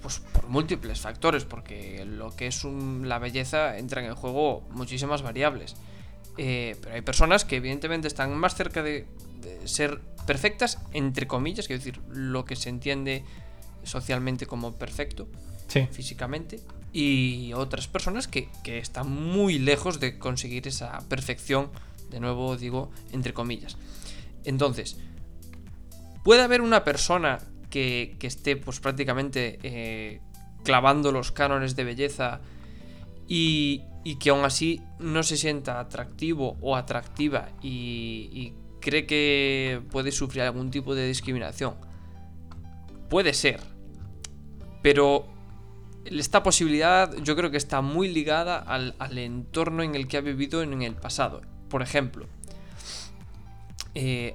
[0.02, 4.64] pues por múltiples factores, porque lo que es un- la belleza entra en el juego
[4.72, 5.76] muchísimas variables.
[6.38, 9.06] Eh, pero hay personas que evidentemente están más cerca de,
[9.42, 13.24] de ser perfectas, entre comillas, quiero decir, lo que se entiende
[13.84, 15.28] socialmente como perfecto
[15.68, 15.88] Sí.
[15.92, 16.60] físicamente
[16.94, 21.70] y otras personas que, que están muy lejos de conseguir esa perfección,
[22.10, 23.78] de nuevo digo, entre comillas.
[24.44, 24.98] Entonces,
[26.24, 30.20] puede haber una persona que, que esté pues prácticamente eh,
[30.66, 32.42] clavando los cánones de belleza
[33.28, 39.82] y, y que aún así no se sienta atractivo o atractiva y, y cree que
[39.90, 41.76] puede sufrir algún tipo de discriminación.
[43.10, 43.62] Puede ser,
[44.82, 45.26] pero
[46.06, 50.22] esta posibilidad yo creo que está muy ligada al, al entorno en el que ha
[50.22, 51.42] vivido en el pasado.
[51.70, 52.26] Por ejemplo,
[53.94, 54.34] eh,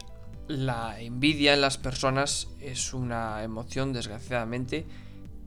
[0.48, 4.86] la envidia en las personas es una emoción desgraciadamente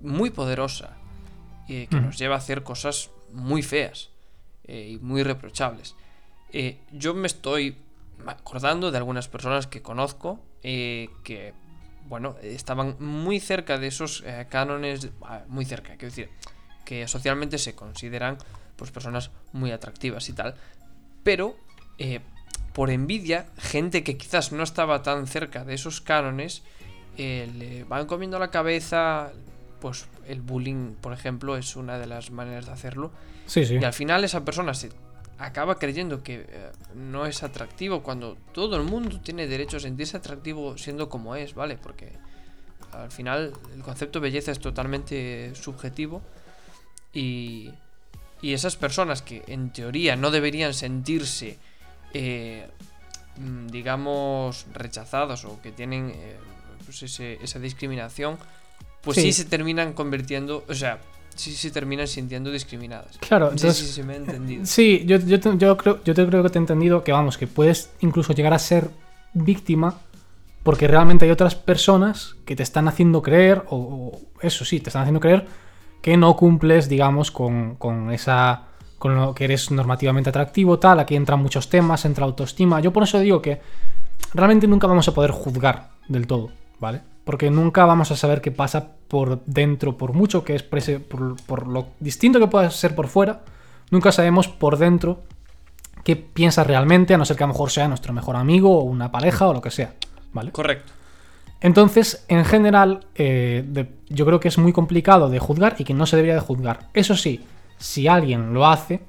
[0.01, 0.97] muy poderosa
[1.69, 2.05] eh, que Mm.
[2.05, 4.09] nos lleva a hacer cosas muy feas
[4.65, 5.95] eh, y muy reprochables.
[6.91, 7.77] Yo me estoy
[8.25, 11.53] acordando de algunas personas que conozco que,
[12.09, 16.29] bueno, estaban muy cerca de esos eh, cánones, ah, muy cerca, quiero decir,
[16.83, 18.37] que socialmente se consideran
[18.75, 20.55] pues personas muy atractivas y tal,
[21.23, 21.55] pero
[21.99, 22.19] eh,
[22.73, 26.63] por envidia, gente que quizás no estaba tan cerca de esos cánones,
[27.17, 29.31] eh, le van comiendo la cabeza,
[29.79, 33.11] pues el bullying, por ejemplo, es una de las maneras de hacerlo,
[33.45, 33.75] Sí, sí.
[33.79, 34.89] y al final esa persona se
[35.39, 40.17] acaba creyendo que eh, no es atractivo cuando todo el mundo tiene derecho a sentirse
[40.17, 41.77] atractivo siendo como es, ¿vale?
[41.77, 42.11] Porque
[42.91, 46.21] al final el concepto de belleza es totalmente subjetivo
[47.13, 47.71] y,
[48.41, 51.57] y esas personas que en teoría no deberían sentirse,
[52.13, 52.67] eh,
[53.37, 56.37] mm, digamos, rechazados o que tienen eh,
[56.85, 58.37] pues ese- esa discriminación,
[59.01, 59.31] pues sí.
[59.31, 59.43] Sí.
[59.43, 60.99] se terminan convirtiendo, o sea,
[61.39, 63.17] sí se terminan sintiendo discriminadas.
[63.19, 64.65] Claro, entonces- si se me ha entendido.
[64.65, 67.37] Sí, yo, yo, te- yo creo, yo te creo que te he entendido que, vamos,
[67.37, 68.89] que puedes incluso llegar a ser
[69.33, 69.95] víctima
[70.63, 74.89] porque realmente hay otras personas que te están haciendo creer, o, o eso sí, te
[74.89, 75.47] están haciendo creer
[76.01, 78.63] que no cumples, digamos, con, con esa
[78.97, 80.99] con lo que eres normativamente atractivo, tal.
[80.99, 82.81] Aquí entran muchos temas, entra autoestima.
[82.81, 83.61] Yo por eso digo que
[84.33, 87.01] realmente nunca vamos a poder juzgar del todo, ¿vale?
[87.29, 91.67] Porque nunca vamos a saber qué pasa por dentro, por mucho que exprese, por, por
[91.67, 93.41] lo distinto que pueda ser por fuera,
[93.91, 95.21] nunca sabemos por dentro
[96.03, 98.81] qué piensa realmente, a no ser que a lo mejor sea nuestro mejor amigo o
[98.81, 99.93] una pareja o lo que sea,
[100.33, 100.51] ¿vale?
[100.51, 100.91] Correcto.
[101.61, 105.93] Entonces, en general, eh, de- yo creo que es muy complicado de juzgar y que
[105.93, 106.87] no se debería de juzgar.
[106.95, 107.45] Eso sí,
[107.77, 109.01] si alguien lo hace,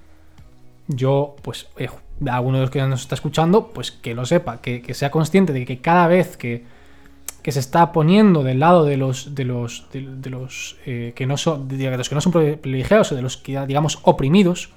[0.88, 1.88] yo, pues, eh,
[2.30, 5.54] alguno de los que nos está escuchando, pues que lo sepa, que, que sea consciente
[5.54, 6.78] de que cada vez que,
[7.42, 11.26] que se está poniendo del lado de los de los de, de los eh, que
[11.26, 14.70] no son de los que no son privilegiados o de los que digamos oprimidos,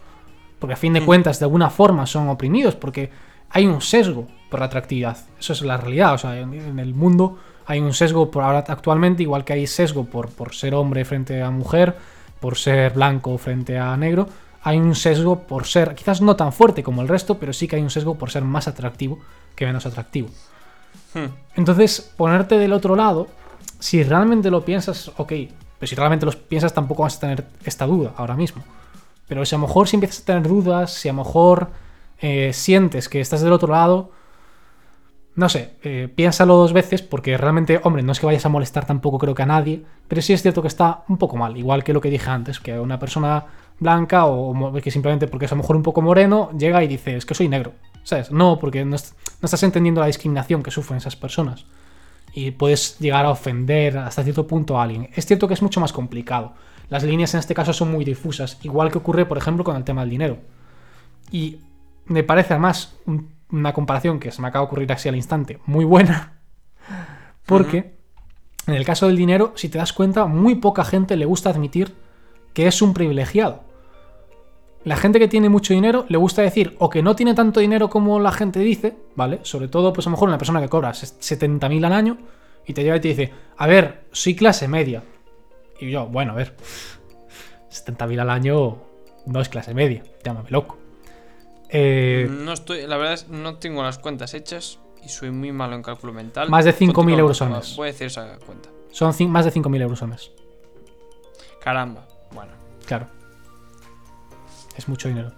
[0.60, 1.06] porque a fin de Mm.
[1.06, 3.10] cuentas de alguna forma son oprimidos, porque
[3.50, 5.18] hay un sesgo por la atractividad.
[5.40, 6.14] Eso es la realidad.
[6.14, 9.68] O sea, en, en el mundo hay un sesgo por ahora actualmente, igual que hay
[9.68, 11.96] sesgo por, por ser hombre frente a mujer,
[12.40, 14.28] por ser blanco frente a negro.
[14.64, 17.76] Hay un sesgo por ser, quizás no tan fuerte como el resto, pero sí que
[17.76, 19.20] hay un sesgo por ser más atractivo
[19.56, 20.30] que menos atractivo.
[21.14, 21.28] Hmm.
[21.56, 23.28] Entonces, ponerte del otro lado,
[23.80, 25.34] si realmente lo piensas, ok,
[25.80, 28.64] pero si realmente lo piensas tampoco vas a tener esta duda ahora mismo.
[29.28, 31.72] Pero si a lo mejor si empiezas a tener dudas, si a lo mejor
[32.20, 34.12] eh, sientes que estás del otro lado,
[35.36, 38.86] no sé, eh, piénsalo dos veces porque realmente, hombre, no es que vayas a molestar
[38.86, 41.84] tampoco creo que a nadie, pero sí es cierto que está un poco mal, igual
[41.84, 43.46] que lo que dije antes, que una persona
[43.84, 47.16] blanca o que simplemente porque es a lo mejor un poco moreno llega y dice,
[47.16, 47.74] es que soy negro,
[48.04, 48.32] ¿sabes?
[48.32, 51.66] No, porque no, est- no estás entendiendo la discriminación que sufren esas personas
[52.34, 55.10] y puedes llegar a ofender hasta cierto punto a alguien.
[55.16, 56.54] Es cierto que es mucho más complicado.
[56.90, 59.84] Las líneas en este caso son muy difusas, igual que ocurre, por ejemplo, con el
[59.84, 60.38] tema del dinero.
[61.32, 61.60] Y
[62.06, 65.60] me parece además un- una comparación que se me acaba de ocurrir así al instante,
[65.68, 66.40] muy buena,
[67.46, 67.94] porque
[68.68, 71.94] en el caso del dinero, si te das cuenta, muy poca gente le gusta admitir
[72.54, 73.64] que es un privilegiado.
[74.86, 77.90] La gente que tiene mucho dinero le gusta decir o que no tiene tanto dinero
[77.90, 79.40] como la gente dice, ¿vale?
[79.44, 82.18] Sobre todo, pues a lo mejor una persona que cobra 70.000 al año
[82.66, 85.04] y te llega y te dice, a ver, soy clase media.
[85.80, 86.54] Y yo, bueno, a ver,
[87.72, 88.78] 70.000 al año
[89.26, 90.78] no es clase media, llámame loco.
[91.70, 95.76] Eh, No estoy, la verdad es no tengo las cuentas hechas y soy muy malo
[95.76, 96.50] en cálculo mental.
[96.50, 97.76] Más de 5.000 Continúa, euros al mes.
[97.78, 98.70] Voy a decir esa cuenta.
[98.92, 100.32] son más de 5.000 euros al mes,
[101.62, 102.06] Caramba.
[102.32, 102.52] Bueno,
[102.86, 103.08] claro.
[104.78, 105.32] Es mucho dinero.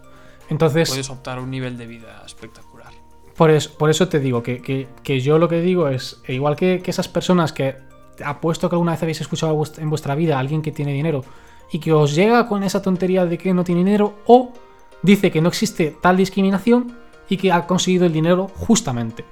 [0.50, 2.92] Entonces, puedes optar a un nivel de vida espectacular.
[3.36, 6.34] Por eso, por eso te digo que, que- que yo lo que digo es, e
[6.36, 7.76] igual que, que esas personas que
[8.24, 11.24] apuesto que alguna vez habéis escuchado en vuestra vida a alguien que tiene dinero
[11.72, 14.54] y que os llega con esa tontería de que no tiene dinero o
[15.02, 16.96] dice que no existe tal discriminación
[17.28, 19.26] y que ha conseguido el dinero justamente.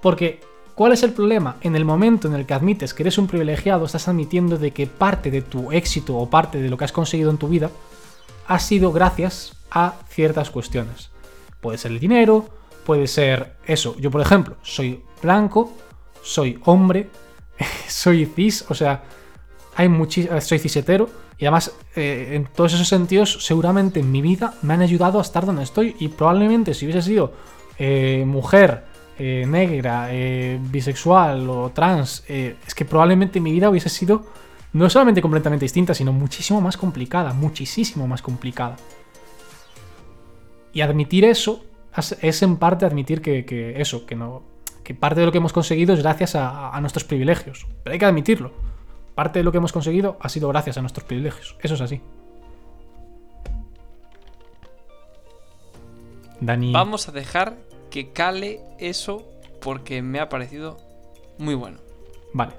[0.00, 0.40] Porque,
[0.74, 1.56] ¿cuál es el problema?
[1.60, 4.86] En el momento en el que admites que eres un privilegiado, estás admitiendo de que
[4.86, 7.70] parte de tu éxito o parte de lo que has conseguido en tu vida
[8.46, 11.10] ha sido gracias a ciertas cuestiones.
[11.60, 12.48] Puede ser el dinero,
[12.84, 13.96] puede ser eso.
[13.98, 15.72] Yo, por ejemplo, soy blanco,
[16.22, 17.10] soy hombre,
[17.88, 19.02] soy cis, o sea,
[19.76, 24.54] hay eh, soy cisetero y además eh, en todos esos sentidos seguramente en mi vida
[24.62, 27.32] me han ayudado a estar donde estoy y probablemente si hubiese sido
[27.78, 30.08] eh, mujer, negra,
[30.58, 34.26] bisexual o trans, es que probablemente mi vida hubiese sido
[34.74, 38.76] no solamente completamente distinta, sino muchísimo más complicada, muchísimo más complicada.
[40.72, 41.64] Y admitir eso
[42.20, 44.42] es- en parte admitir que, que eso, que no.
[44.82, 47.66] Que parte de lo que hemos conseguido es gracias a, a nuestros privilegios.
[47.82, 48.52] Pero hay que admitirlo.
[49.14, 51.56] Parte de lo que hemos conseguido ha sido gracias a nuestros privilegios.
[51.62, 52.02] Eso es así.
[56.40, 56.72] Dani.
[56.72, 57.56] Vamos a dejar
[57.90, 59.24] que cale eso
[59.62, 60.76] porque me ha parecido
[61.38, 61.78] muy bueno.
[62.32, 62.52] Vale.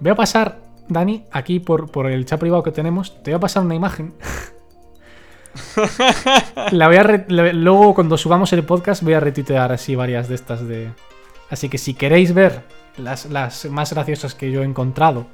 [0.00, 0.58] Voy a pasar,
[0.88, 4.14] Dani, aquí por, por el chat privado que tenemos, te voy a pasar una imagen.
[6.72, 10.34] La voy a re- luego cuando subamos el podcast voy a retuitear así varias de
[10.34, 10.90] estas de...
[11.50, 12.62] Así que si queréis ver
[12.96, 15.26] las, las más graciosas que yo he encontrado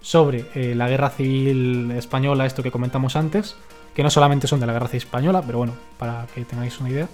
[0.00, 3.56] sobre eh, la guerra civil española, esto que comentamos antes,
[3.94, 6.90] que no solamente son de la guerra civil española, pero bueno, para que tengáis una
[6.90, 7.08] idea,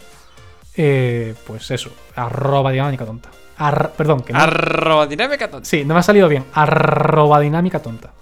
[0.76, 3.30] eh, pues eso, arroba dinámica tonta.
[3.56, 5.64] Ar- perdón, que no, Arroba dinámica tonta.
[5.68, 6.44] Sí, no me ha salido bien.
[6.54, 8.12] Arroba dinámica tonta.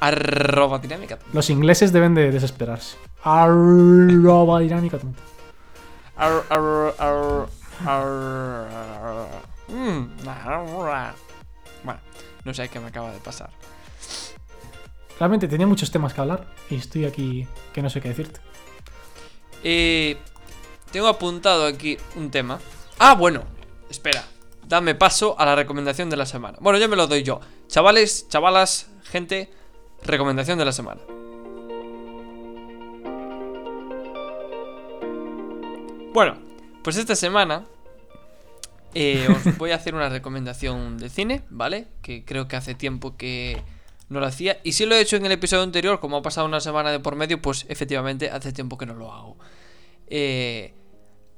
[0.00, 1.30] Arroba dinámica tonta.
[1.32, 2.96] Los ingleses deben de desesperarse.
[3.22, 5.20] Arroba dinámica tonta.
[6.16, 7.46] Ar- ar-
[9.68, 10.08] Mm.
[11.84, 12.00] Bueno,
[12.44, 13.50] no sé qué me acaba de pasar.
[15.18, 18.40] Realmente tenía muchos temas que hablar y estoy aquí que no sé qué decirte.
[19.62, 20.16] Eh,
[20.92, 22.58] tengo apuntado aquí un tema.
[22.98, 23.42] Ah, bueno,
[23.90, 24.22] espera
[24.66, 26.58] dame paso a la recomendación de la semana.
[26.60, 27.40] Bueno, ya me lo doy yo.
[27.68, 29.50] Chavales, chavalas, gente,
[30.04, 31.00] recomendación de la semana.
[36.12, 36.38] Bueno,
[36.82, 37.66] pues esta semana
[38.94, 41.88] eh, os voy a hacer una recomendación de cine, ¿vale?
[42.02, 43.62] Que creo que hace tiempo que
[44.08, 44.58] no lo hacía.
[44.64, 47.00] Y si lo he hecho en el episodio anterior, como ha pasado una semana de
[47.00, 49.36] por medio, pues efectivamente hace tiempo que no lo hago.
[50.06, 50.72] Eh,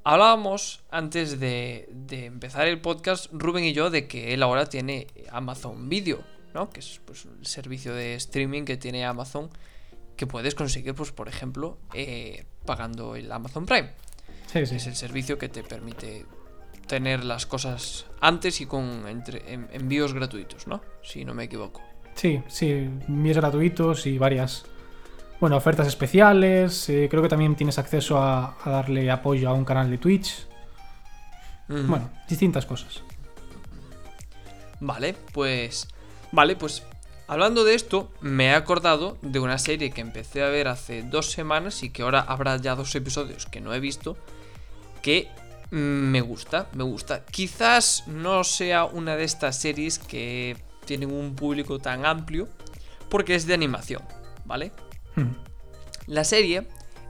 [0.03, 5.07] hablábamos antes de, de empezar el podcast, Rubén y yo, de que él ahora tiene
[5.31, 6.23] Amazon Video,
[6.53, 6.69] ¿no?
[6.69, 9.49] Que es pues, el servicio de streaming que tiene Amazon
[10.15, 13.91] que puedes conseguir, pues, por ejemplo, eh, pagando el Amazon Prime.
[14.51, 14.75] Sí, sí.
[14.75, 16.25] Es el servicio que te permite
[16.87, 20.81] tener las cosas antes y con entre- en- envíos gratuitos, ¿no?
[21.03, 21.81] Si no me equivoco.
[22.15, 24.65] Sí, sí, envíos gratuitos y varias,
[25.39, 26.89] bueno, ofertas especiales.
[26.89, 30.47] eh, creo que también tienes acceso a, a darle apoyo a un canal de Twitch.
[31.67, 33.03] Bueno, distintas cosas.
[34.79, 35.87] Vale, pues.
[36.31, 36.83] Vale, pues.
[37.27, 41.29] Hablando de esto, me he acordado de una serie que empecé a ver hace dos
[41.29, 44.17] semanas y que ahora habrá ya dos episodios que no he visto.
[45.03, 45.27] Que
[45.69, 47.23] mm, me gusta, me gusta.
[47.25, 52.49] Quizás no sea una de estas series que tienen un público tan amplio
[53.09, 54.01] porque es de animación,
[54.45, 54.71] ¿vale?
[55.15, 55.33] Hmm.
[56.07, 56.67] La serie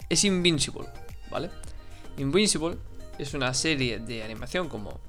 [0.09, 0.87] es Invincible,
[1.29, 1.49] ¿vale?
[2.17, 2.77] Invincible
[3.17, 4.99] es una serie de animación, como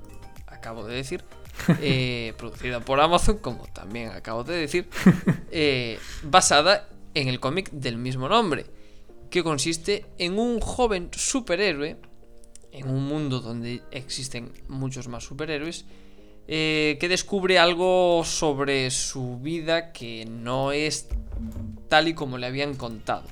[0.47, 1.25] acabo de decir,
[1.81, 4.89] eh, producida por Amazon, como también acabo de decir,
[5.51, 8.67] eh, basada en el cómic del mismo nombre,
[9.31, 11.97] que consiste en un joven superhéroe,
[12.73, 15.85] en un mundo donde existen muchos más superhéroes,
[16.47, 21.09] eh, que descubre algo sobre su vida que no es
[21.89, 23.25] tal y como le habían contado.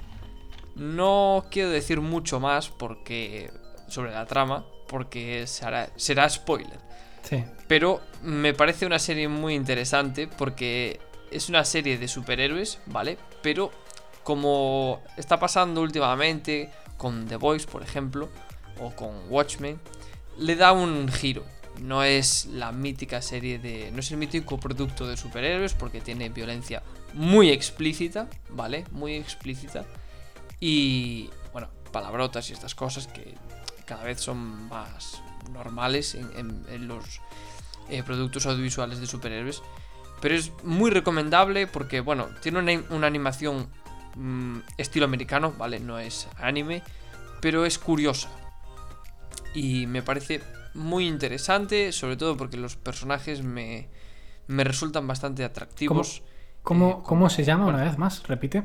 [0.75, 3.51] No quiero decir mucho más porque
[3.89, 6.79] sobre la trama, porque será, será spoiler.
[7.23, 7.45] Sí.
[7.67, 11.01] Pero me parece una serie muy interesante porque
[11.31, 13.19] es una serie de superhéroes, ¿vale?
[13.43, 13.71] Pero
[14.23, 18.29] como está pasando últimamente con The Voice, por ejemplo,
[18.81, 19.81] o con Watchmen,
[20.39, 21.45] le da un giro.
[21.81, 23.91] No es la mítica serie de.
[23.93, 26.83] No es el mítico producto de superhéroes porque tiene violencia
[27.15, 28.85] muy explícita, ¿vale?
[28.91, 29.85] Muy explícita.
[30.61, 31.31] Y.
[31.53, 33.35] Bueno, palabrotas y estas cosas que
[33.87, 37.21] cada vez son más normales en, los
[37.89, 39.63] eh, productos audiovisuales de superhéroes.
[40.21, 43.69] Pero es muy recomendable porque, bueno, tiene una, una animación
[44.17, 45.81] mm, estilo americano, ¿vale?
[45.81, 46.83] No es anime,
[47.41, 48.29] pero es curiosa.
[49.55, 50.43] Y me parece
[50.75, 53.89] muy interesante, sobre todo porque los personajes me,
[54.49, 56.21] me resultan bastante atractivos.
[56.21, 58.23] ¿Cómo, Eh, cómo se llama una vez más?
[58.29, 58.65] Repite.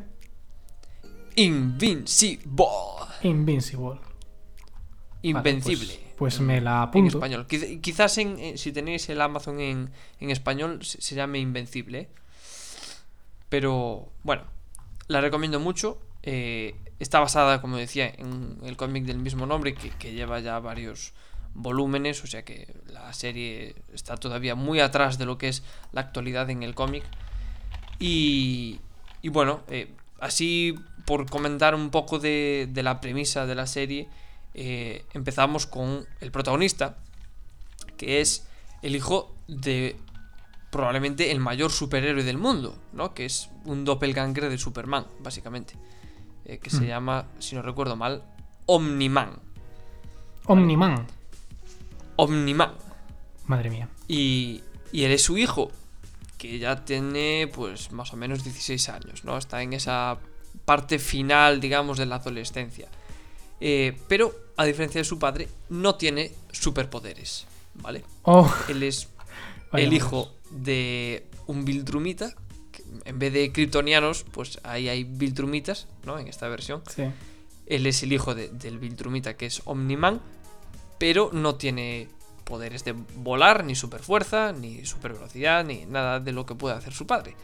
[1.36, 2.46] Invincible.
[3.24, 4.00] Invincible.
[5.22, 5.86] Invencible.
[5.88, 7.18] Vale, pues, pues me la en apunto.
[7.18, 7.48] español.
[7.48, 12.10] Quiz- quizás en, si tenéis el Amazon en, en español se, se llame Invencible.
[13.50, 14.44] Pero bueno,
[15.08, 16.00] la recomiendo mucho.
[16.24, 20.60] Eh, está basada, como decía, en el cómic del mismo nombre que, que lleva ya
[20.60, 21.14] varios
[21.54, 22.24] volúmenes.
[22.24, 25.64] O sea que la serie está todavía muy atrás de lo que es
[25.94, 27.04] la actualidad en el cómic.
[28.00, 28.80] Y,
[29.22, 30.76] y bueno, eh, así
[31.06, 34.08] por comentar un poco de, de la premisa de la serie,
[34.54, 36.98] eh, empezamos con el protagonista,
[37.98, 38.48] que es
[38.82, 39.96] el hijo de
[40.72, 43.14] probablemente el mayor superhéroe del mundo, ¿no?
[43.14, 45.76] Que es un doppelganger de Superman, básicamente.
[46.46, 46.88] eh, que se Mm.
[46.88, 48.22] llama, si no recuerdo mal,
[48.66, 49.40] Omniman.
[50.46, 51.08] Omniman.
[52.18, 52.72] Omniman.
[53.48, 53.88] Madre mía.
[54.10, 55.72] Y, y él es su hijo,
[56.50, 59.38] que ya tiene pues más o menos 16 años, ¿no?
[59.38, 60.18] Está en esa
[60.66, 62.90] parte final, digamos, de la adolescencia.
[63.62, 68.04] Eh, pero, a diferencia de su padre, no tiene superpoderes, ¿vale?
[68.24, 69.08] Oh, Él es
[69.72, 72.34] vaya el hijo de un Viltrumita.
[73.06, 76.20] En vez de kryptonianos, pues ahí hay Viltrumitas, ¿no?
[76.20, 76.84] En esta versión.
[76.94, 77.04] Sí.
[77.68, 80.20] Él es el hijo de- del Viltrumita que es Omniman,
[81.00, 82.10] pero no tiene
[82.44, 87.08] poderes de volar, ni superfuerza, ni supervelocidad, ni nada de lo que puede hacer su
[87.08, 87.36] padre.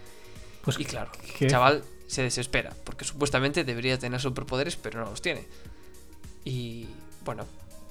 [0.63, 1.45] Pues Y claro, ¿qué?
[1.45, 5.47] el chaval se desespera, porque supuestamente debería tener superpoderes, pero no los tiene.
[6.43, 6.87] Y
[7.23, 7.45] bueno,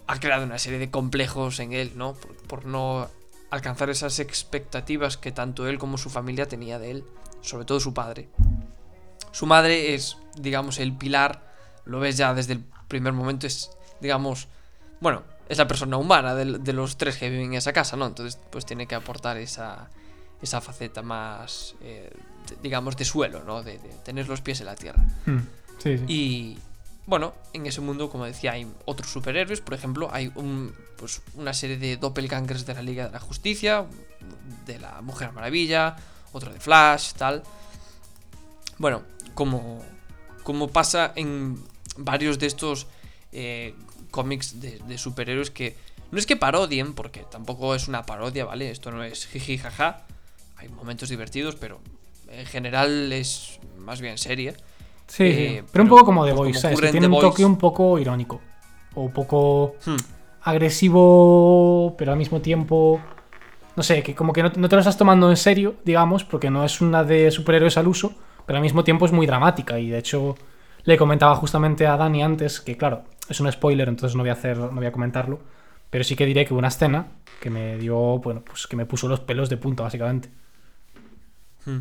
[0.07, 2.15] ha creado una serie de complejos en él, ¿no?
[2.15, 3.09] Por, por no
[3.51, 7.05] alcanzar esas expectativas que tanto él como su familia tenía de él,
[7.41, 8.29] sobre todo su padre.
[9.33, 11.55] Su madre es, digamos, el pilar,
[11.85, 14.49] lo ves ya desde el primer momento, es, digamos,
[15.01, 18.07] bueno, es la persona humana de, de los tres que viven en esa casa, ¿no?
[18.07, 19.89] Entonces, pues tiene que aportar esa,
[20.43, 22.11] esa faceta más, eh,
[22.49, 23.63] de- digamos, de suelo, ¿no?
[23.63, 25.03] De, de tener los pies en la tierra.
[25.27, 25.39] Mm,
[25.79, 26.05] Sí, sí.
[26.09, 26.59] Y
[27.07, 29.61] bueno, en ese mundo, como decía, hay otros superhéroes.
[29.61, 33.87] Por ejemplo, hay un, pues, una serie de doppelgangers de la Liga de la Justicia,
[34.67, 35.97] de la Mujer Maravilla,
[36.33, 37.43] otro de Flash, tal.
[38.77, 39.03] Bueno,
[39.35, 39.83] como,
[40.43, 41.63] como pasa en
[41.97, 42.87] varios de estos
[43.33, 43.75] eh,
[44.11, 45.77] cómics de, de superhéroes que
[46.11, 48.71] no es que parodien, porque tampoco es una parodia, ¿vale?
[48.71, 50.05] Esto no es jiji jaja.
[50.57, 51.79] Hay momentos divertidos, pero
[52.29, 54.55] en general es más bien seria.
[55.07, 55.55] Sí, Eh, sí.
[55.57, 56.81] pero, pero, un poco como The pues, Voice, como ¿sabes?
[56.81, 57.45] Que en tiene The un toque Voice.
[57.47, 58.41] un poco irónico.
[58.95, 59.97] O un poco Hmm.
[60.43, 63.01] agresivo, pero al mismo tiempo.
[63.77, 66.51] No sé, que como que no, no te lo estás tomando en serio, digamos, porque
[66.51, 68.13] no es una de superhéroes al uso,
[68.45, 69.79] pero al mismo tiempo es muy dramática.
[69.79, 70.37] Y de hecho,
[70.83, 74.35] le comentaba justamente a Dani antes que, claro, es un spoiler, entonces no voy a
[74.35, 75.41] hacer, no voy a comentarlo.
[75.91, 77.07] Pero sí que diré que hubo una escena
[77.41, 80.29] que me dio, bueno, pues que me puso los pelos de punta, básicamente.
[81.65, 81.79] Hmm.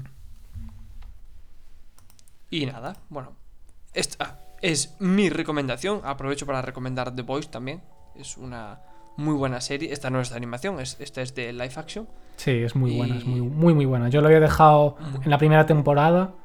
[2.49, 3.33] Y nada, bueno.
[3.93, 6.01] Esta es mi recomendación.
[6.03, 7.81] Aprovecho para recomendar The Voice también.
[8.15, 8.79] Es una
[9.17, 9.91] muy buena serie.
[9.91, 12.07] Esta no es de animación, es, esta es de live action.
[12.37, 14.09] Sí, es muy buena, es muy, muy, muy buena.
[14.09, 16.35] Yo lo había dejado en la primera temporada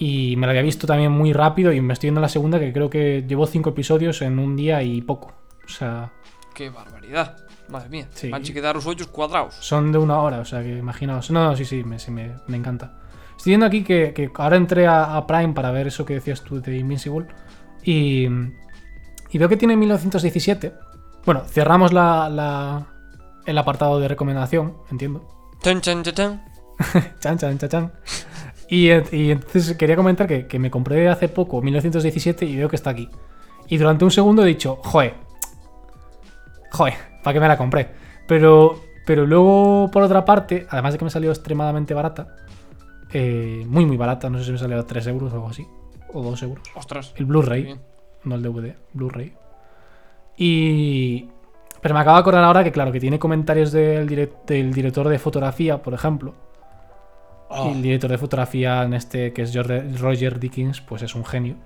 [0.00, 2.72] y me la había visto también muy rápido y me estoy viendo la segunda que
[2.72, 5.32] creo que llevó cinco episodios en un día y poco.
[5.64, 6.10] O sea,
[6.54, 7.36] Qué barbaridad.
[7.68, 8.08] Madre mía.
[8.14, 8.30] Sí.
[8.30, 9.54] Van a quedar los hoyos cuadrados.
[9.60, 11.30] son de una hora, o sea que imaginaos.
[11.30, 12.94] No, no, sí, sí, me, sí, me, me encanta.
[13.36, 16.42] Estoy viendo aquí que, que ahora entré a, a Prime para ver eso que decías
[16.42, 17.26] tú de Invincible
[17.84, 18.26] y,
[19.30, 20.72] y veo que tiene 1917.
[21.24, 22.86] Bueno, cerramos la, la-
[23.46, 25.26] el apartado de recomendación, entiendo.
[25.62, 26.44] Chan, chan, chan, chan.
[27.20, 27.92] Chan, chan, chan, chan.
[28.70, 32.68] Y, en- y entonces quería comentar que, que me compré hace poco 1917 y veo
[32.68, 33.08] que está aquí.
[33.68, 35.12] Y durante un segundo he dicho, joe,
[36.72, 37.88] joe, ¿para qué me la compré?
[38.26, 42.28] Pero, pero luego, por otra parte, además de que me salió extremadamente barata,
[43.12, 45.66] eh, muy, muy barata, no sé si me salió a 3 euros o algo así,
[46.12, 46.64] o 2 euros.
[46.76, 47.12] Ostras.
[47.16, 47.76] El Blu-ray,
[48.24, 49.34] no el DVD, Blu-ray.
[50.36, 51.28] Y.
[51.80, 55.08] Pero me acabo de acordar ahora que, claro, que tiene comentarios del, direc- del director
[55.08, 56.34] de fotografía, por ejemplo.
[57.52, 59.54] Y el director de fotografía en este, que es
[60.00, 61.56] Roger Dickens, pues es un genio.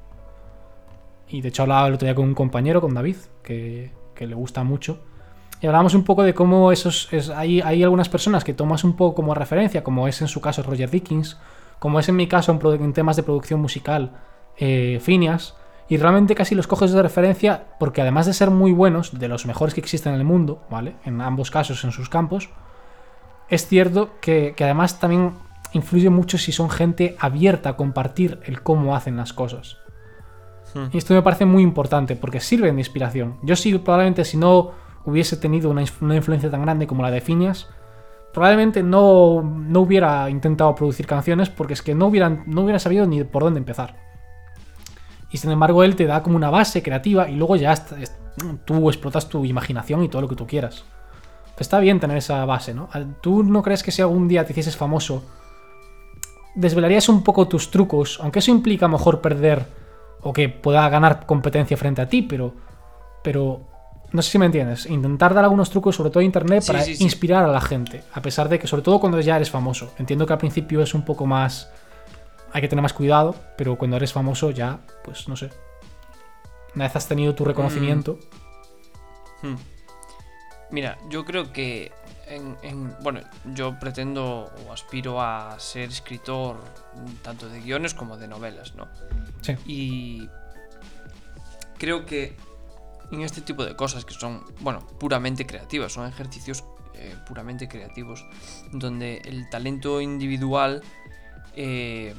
[1.28, 4.34] Y de hecho hablaba el otro día con un compañero, con David, que, que le
[4.34, 4.98] gusta mucho.
[5.60, 7.08] Y hablábamos un poco de cómo esos.
[7.12, 10.40] es- hay, hay algunas personas que tomas un poco como referencia, como es en su
[10.40, 11.38] caso Roger Dickens,
[11.78, 14.12] como es en mi caso en temas de producción musical,
[14.58, 15.56] eh, Phineas.
[15.88, 19.44] Y realmente casi los coges de referencia porque además de ser muy buenos, de los
[19.44, 20.96] mejores que existen en el mundo, ¿vale?
[21.04, 22.48] En ambos casos, en sus campos,
[23.50, 25.32] es cierto que, que además también
[25.74, 29.78] influye mucho si son gente abierta a compartir el cómo hacen las cosas.
[30.72, 30.86] Hmm.
[30.92, 33.38] Y esto me parece muy importante porque sirven de inspiración.
[33.42, 34.72] Yo sí, probablemente si no
[35.04, 37.68] hubiese tenido una, una influencia tan grande como la de Phineas,
[38.32, 43.06] probablemente no, no hubiera intentado producir canciones porque es que no, hubieran, no hubiera sabido
[43.06, 43.96] ni por dónde empezar.
[45.30, 47.74] Y sin embargo él te da como una base creativa y luego ya
[48.64, 50.84] tú explotas tu imaginación y todo lo que tú quieras.
[51.58, 52.88] Está bien tener esa base, ¿no?
[53.20, 55.24] ¿Tú no crees que si algún día te hicieses famoso,
[56.54, 58.18] desvelarías un poco tus trucos?
[58.22, 59.66] Aunque eso implica a lo mejor perder
[60.22, 62.54] o que pueda ganar competencia frente a ti, pero.
[63.22, 63.60] Pero.
[64.12, 64.86] No sé si me entiendes.
[64.86, 67.02] Intentar dar algunos trucos, sobre todo en internet, Sí, para sí, sí.
[67.02, 68.04] inspirar a la gente.
[68.12, 69.92] A pesar de que, sobre todo cuando ya eres famoso.
[69.98, 71.68] Entiendo que al principio es un poco más.
[72.52, 75.50] Hay que tener más cuidado, pero cuando eres famoso ya, pues no sé.
[76.76, 78.18] Una vez has tenido tu reconocimiento.
[79.42, 79.56] Hmm.
[80.70, 81.90] Mira, yo creo que
[82.26, 83.20] en, en- bueno,
[83.54, 86.56] yo pretendo o aspiro a ser escritor
[87.22, 88.88] tanto de guiones como de novelas, ¿no?
[89.42, 89.56] Sí.
[89.66, 90.28] Y
[91.78, 92.36] creo que
[93.10, 96.64] en este tipo de cosas que son, bueno, puramente creativas, son ejercicios
[96.94, 98.24] eh, puramente creativos,
[98.72, 100.82] donde el talento individual
[101.56, 102.14] eh,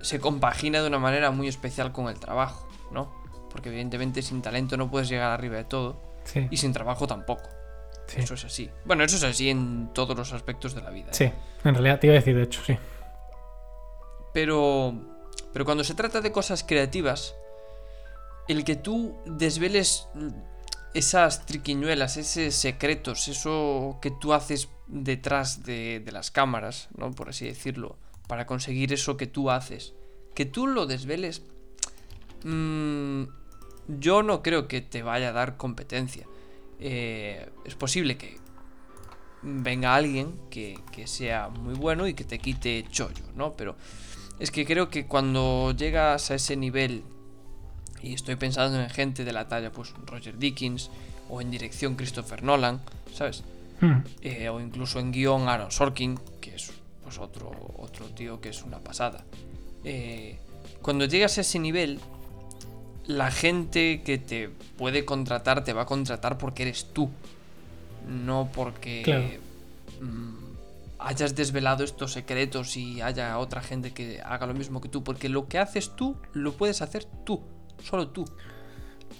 [0.00, 3.12] se compagina de una manera muy especial con el trabajo, ¿no?
[3.50, 6.46] Porque evidentemente sin talento no puedes llegar arriba de todo Sí.
[6.50, 7.42] y sin trabajo tampoco.
[8.12, 8.20] Sí.
[8.20, 8.70] Eso es así.
[8.84, 11.08] Bueno, eso es así en todos los aspectos de la vida.
[11.08, 11.14] ¿eh?
[11.14, 11.32] Sí.
[11.64, 12.76] En realidad te iba a decir, de hecho, sí.
[14.34, 14.94] Pero,
[15.52, 17.34] pero cuando se trata de cosas creativas,
[18.48, 20.08] el que tú desveles
[20.94, 27.12] esas triquiñuelas, esos secretos, eso que tú haces detrás de, de las cámaras, ¿no?
[27.12, 27.96] Por así decirlo,
[28.26, 29.94] para conseguir eso que tú haces,
[30.34, 31.42] que tú lo desveles,
[32.44, 33.24] mm,
[33.88, 36.26] yo no creo que te vaya a dar competencia.
[36.84, 38.36] Eh, es posible que
[39.42, 43.52] venga alguien que, que sea muy bueno y que te quite chollo, ¿no?
[43.52, 43.76] Pero
[44.40, 47.04] es que creo que cuando llegas a ese nivel,
[48.02, 50.90] y estoy pensando en gente de la talla, pues Roger Dickens,
[51.30, 52.80] o en dirección Christopher Nolan,
[53.14, 53.44] ¿sabes?
[53.80, 54.00] Hmm.
[54.20, 56.72] Eh, o incluso en guion Aaron Sorkin, que es
[57.04, 59.24] pues otro, otro tío que es una pasada.
[59.84, 60.38] Eh,
[60.80, 62.00] cuando llegas a ese nivel,
[63.06, 67.10] la gente que te puede contratar te va a contratar porque eres tú,
[68.08, 69.24] no porque Claro.
[70.00, 70.34] mm,
[70.98, 75.28] hayas desvelado estos secretos y haya otra gente que haga lo mismo que tú, porque
[75.28, 77.40] lo que haces tú lo puedes hacer tú,
[77.82, 78.24] solo tú.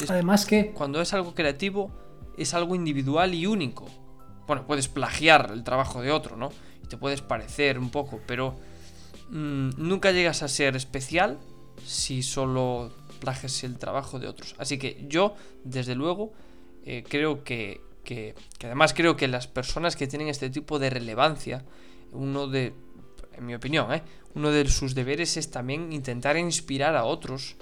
[0.00, 0.70] Es- Además que...
[0.72, 1.90] cuando es algo creativo,
[2.38, 3.86] es algo individual y único.
[4.46, 6.50] Bueno, puedes plagiar el trabajo de otro, ¿no?
[6.84, 8.54] Y te puedes parecer un poco, pero
[9.30, 11.38] mm, nunca llegas a ser especial
[11.84, 14.56] si solo plagias el trabajo de otros.
[14.58, 16.32] Así que yo, desde luego,
[16.84, 20.90] eh, creo que, que, que además creo que las personas que tienen este tipo de
[20.90, 21.64] relevancia,
[22.10, 22.74] uno de,
[23.34, 24.02] en mi opinión, ¿eh?
[24.34, 27.54] uno de sus deberes es también intentar inspirar a otros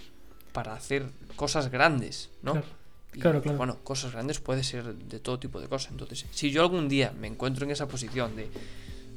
[0.52, 2.52] para hacer cosas grandes, ¿no?
[2.52, 2.66] Claro.
[3.12, 3.58] Y, Claro, claro.
[3.58, 5.90] Bueno, cosas grandes puede ser de todo tipo de cosas.
[5.90, 8.48] Entonces, si yo algún día me encuentro en esa posición de,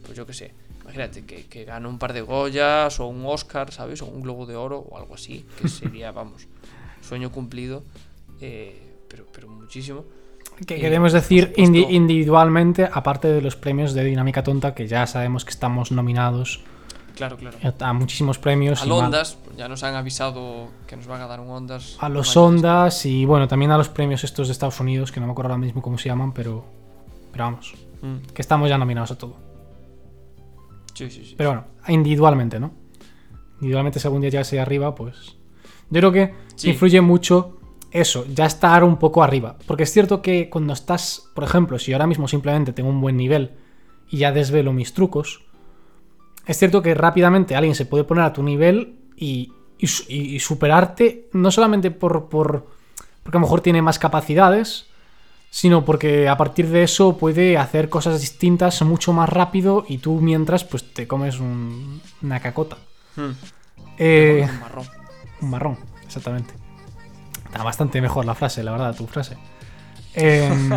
[0.04, 0.52] pues yo qué sé,
[0.84, 4.02] imagínate que, que gano un par de Goyas o un Oscar, ¿sabes?
[4.02, 6.48] O un Globo de Oro o algo así, que sería, vamos,
[7.02, 7.84] sueño cumplido,
[8.42, 10.06] eh, pero, pero muchísimo.
[10.68, 15.08] Que Eh, queremos decir indi- individualmente, aparte de los premios de Dinámica Tonta, que ya
[15.08, 16.62] sabemos que estamos nominados
[17.16, 17.58] Claro, claro.
[17.80, 18.82] a muchísimos premios.
[18.82, 21.98] Al Ondas, ya nos han avisado que nos van a dar un Ondas.
[22.00, 25.26] a los Ondas y bueno, también a los premios estos de Estados Unidos, que no
[25.28, 26.66] me acuerdo ahora mismo cómo se llaman, pero,
[27.32, 29.38] pero vamos, Mm, que estamos ya nominados a todo.
[30.94, 31.36] Sí, sí, sí.
[31.38, 32.72] Pero bueno, individualmente, ¿no?
[33.56, 35.38] Individualmente, si algún día llegas ahí arriba, pues.
[35.90, 36.70] Yo creo que Sí.
[36.72, 37.58] influye mucho
[37.92, 39.56] eso, ya estar un poco arriba.
[39.68, 43.02] Porque es cierto que cuando estás, por ejemplo, si yo ahora mismo simplemente tengo un
[43.02, 43.52] buen nivel
[44.10, 45.42] y ya desvelo mis trucos,
[46.46, 51.30] es cierto que rápidamente alguien se puede poner a tu nivel y, y- y superarte,
[51.34, 52.68] no solamente por, por.
[53.24, 54.88] porque a lo mejor tiene más capacidades,
[55.56, 60.20] sino porque a partir de eso puede hacer cosas distintas mucho más rápido y tú
[60.20, 62.78] mientras pues te comes un- una cacota.
[63.18, 63.30] Mm,
[64.00, 64.86] Eh, un marrón.
[65.42, 66.56] un marrón, exactamente.
[67.46, 69.38] Está bastante mejor la frase, la verdad, tu frase.
[70.16, 70.72] Em,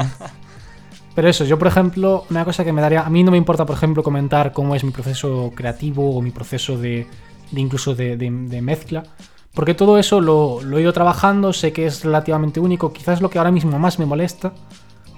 [1.14, 3.00] pero eso, yo por ejemplo, una cosa que me daría...
[3.00, 6.32] A mí no me importa, por ejemplo, comentar cómo es mi proceso creativo o mi
[6.32, 7.06] proceso de,
[7.50, 9.04] de incluso de, de- de mezcla.
[9.56, 12.92] Porque todo eso lo, lo he ido trabajando, sé que es relativamente único.
[12.92, 14.52] Quizás lo que ahora mismo más me molesta,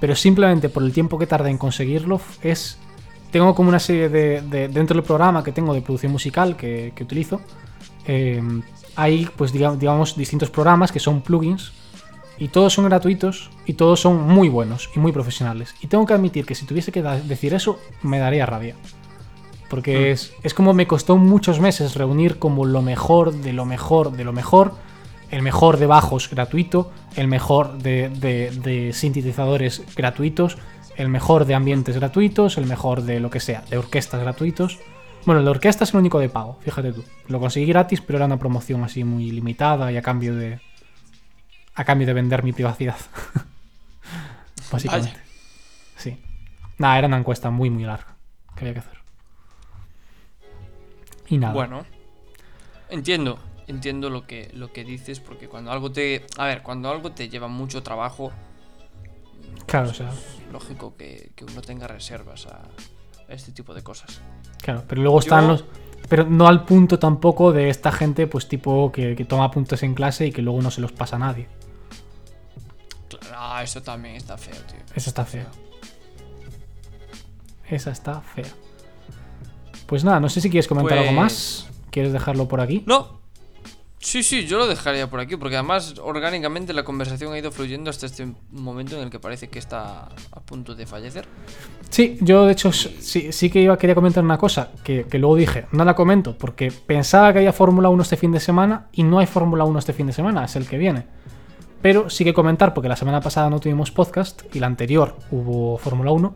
[0.01, 2.79] pero simplemente por el tiempo que tarda en conseguirlo, es...
[3.33, 6.93] Tengo como una serie de, de- Dentro del programa que tengo de producción musical que,
[6.95, 7.43] que utilizo,
[8.07, 8.41] eh,
[8.97, 11.73] hay pues diga- digamos distintos programas que son plugins
[12.39, 15.75] y todos son gratuitos y todos son muy buenos y muy profesionales.
[15.83, 18.77] Y tengo que admitir que si tuviese que decir eso, me daría rabia.
[19.69, 20.13] Porque Mm.
[20.13, 24.25] es, es como me costó muchos meses reunir como lo mejor de lo mejor de
[24.25, 24.75] lo mejor.
[25.31, 30.57] El mejor de bajos gratuito, el mejor de, de- de sintetizadores gratuitos,
[30.97, 34.79] el mejor de ambientes gratuitos, el mejor de lo que sea, de orquestas gratuitos.
[35.27, 37.05] Bueno, de orquesta es el único de pago, fíjate tú.
[37.27, 40.61] Lo conseguí gratis, pero era una promoción así muy limitada y a cambio de.
[41.75, 42.97] a cambio de vender mi privacidad.
[44.73, 45.13] Básicamente.
[45.13, 45.25] Vaya.
[45.97, 46.17] Sí.
[46.79, 48.17] Nada, era una encuesta muy, muy larga
[48.55, 48.98] que había que hacer.
[51.29, 51.53] Y nada.
[51.55, 51.85] Bueno,
[52.91, 56.27] entiendo, entiendo lo que, lo que dices, porque cuando algo te.
[56.37, 58.33] A ver, cuando algo te lleva mucho trabajo,
[59.67, 60.09] Claro, o sea.
[60.09, 62.61] es lógico que, que uno tenga reservas a,
[63.29, 64.21] a este tipo de cosas.
[64.63, 65.65] Claro, pero luego están los.
[66.09, 69.95] Pero no al punto tampoco de esta gente, pues tipo que, que toma apuntes en
[69.95, 71.49] clase y que luego no se los pasa a nadie.
[73.09, 74.79] Claro, ah, eso también está feo, tío.
[74.95, 75.47] Esa está fea.
[77.69, 78.47] Esa está fea.
[79.89, 81.67] Pues nada, no sé si quieres comentar algo Pues- más.
[81.91, 82.85] ¿Quieres dejarlo por aquí?
[82.87, 83.19] No.
[84.01, 87.91] Sí, sí, yo lo dejaría por aquí, porque además orgánicamente la conversación ha ido fluyendo
[87.91, 91.27] hasta este momento en el que parece que está a punto de fallecer.
[91.89, 95.67] Sí, yo de hecho sí que iba, quería comentar una cosa que, que luego dije,
[95.73, 99.19] no la comento porque pensaba que había Fórmula 1 este fin de semana y no
[99.19, 101.07] hay Fórmula 1 este fin de semana, es el que viene.
[101.83, 105.77] Pero sí que comentar porque la semana pasada no tuvimos podcast y la anterior hubo
[105.79, 106.35] Fórmula 1,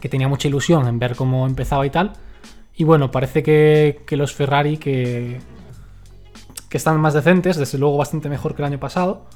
[0.00, 2.12] que tenía mucha ilusión en ver cómo empezaba y tal.
[2.78, 5.40] Y bueno, parece que, los Ferrari que,
[6.68, 9.26] que están más decentes, desde luego bastante mejor que el año pasado,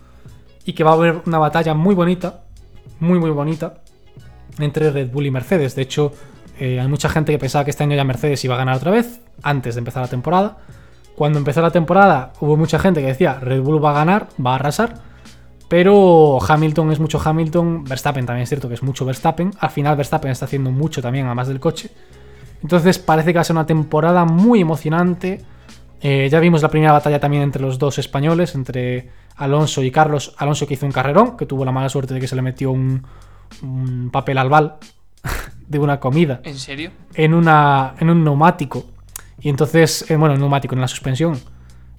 [0.64, 2.44] y que va a haber una batalla muy bonita,
[3.00, 3.82] muy muy bonita,
[4.60, 5.74] entre Red Bull y Mercedes.
[5.74, 6.12] De hecho,
[6.60, 8.92] eh, hay mucha gente que pensaba que este año ya Mercedes iba a ganar otra
[8.92, 10.58] vez, antes de empezar la temporada.
[11.16, 14.52] Cuando empezó la temporada hubo mucha gente que decía Red Bull va a ganar, va
[14.52, 14.94] a arrasar.
[15.68, 19.50] Pero Hamilton es mucho Hamilton, Verstappen también es cierto que es mucho Verstappen.
[19.58, 21.90] Al final Verstappen está haciendo mucho también, además del coche.
[22.62, 25.40] Entonces parece que va a ser una temporada muy emocionante.
[26.00, 30.34] Eh, ya vimos la primera batalla también entre los dos españoles, entre Alonso y Carlos.
[30.38, 32.70] Alonso que hizo un carrerón, que tuvo la mala suerte de que se le metió
[32.70, 33.04] un,
[33.62, 34.76] un papel al bal
[35.68, 36.90] de una comida ¿En serio?
[37.14, 38.84] en, una, en un neumático.
[39.40, 41.38] Y entonces, eh, bueno, en un neumático, en la suspensión.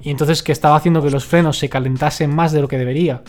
[0.01, 3.21] Y entonces que estaba haciendo que los frenos se calentasen más de lo que debería.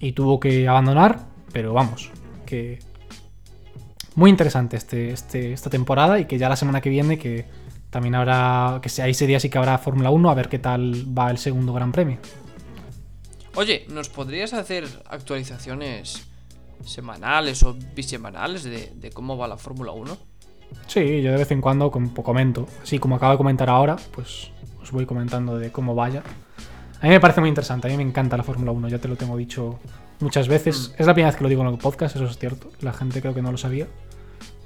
[0.00, 1.20] Y tuvo que abandonar,
[1.52, 2.10] pero vamos,
[2.44, 2.78] que...
[4.16, 7.44] Muy interesante este, este, esta temporada y que ya la semana que viene que
[7.90, 11.06] también habrá, que sea ese día sí que habrá Fórmula 1 a ver qué tal
[11.16, 12.18] va el segundo Gran Premio.
[13.54, 16.26] Oye, ¿nos podrías hacer actualizaciones
[16.84, 20.16] semanales o bisemanales de, de cómo va la Fórmula 1?
[20.86, 22.66] Sí, yo de vez en cuando com- comento.
[22.82, 24.50] Así como acabo de comentar ahora, pues
[24.82, 26.22] os voy comentando de cómo vaya.
[27.00, 29.08] A mí me parece muy interesante, a mí me encanta la Fórmula 1, ya te
[29.08, 29.78] lo tengo dicho
[30.20, 30.94] muchas veces.
[30.98, 32.70] Es la primera vez que lo digo en el podcast, eso es cierto.
[32.80, 33.86] La gente creo que no lo sabía.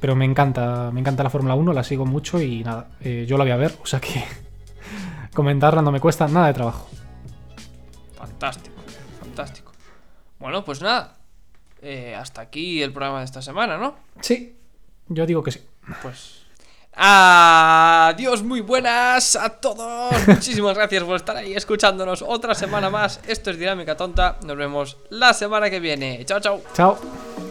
[0.00, 3.36] Pero me encanta, me encanta la Fórmula 1, la sigo mucho y nada, eh, yo
[3.36, 4.24] la voy a ver, o sea que
[5.34, 6.88] comentarla no me cuesta nada de trabajo.
[8.16, 8.76] Fantástico,
[9.20, 9.72] fantástico.
[10.38, 11.16] Bueno, pues nada.
[11.82, 13.94] eh, hasta aquí el programa de esta semana, ¿no?
[14.20, 14.56] Sí,
[15.08, 15.60] yo digo que sí.
[16.02, 16.40] Pues.
[16.94, 20.12] Adiós, muy buenas a todos.
[20.26, 23.20] Muchísimas gracias por estar ahí escuchándonos otra semana más.
[23.26, 24.38] Esto es Dinámica Tonta.
[24.44, 26.22] Nos vemos la semana que viene.
[26.24, 26.60] Chao, chao.
[26.74, 27.49] Chao.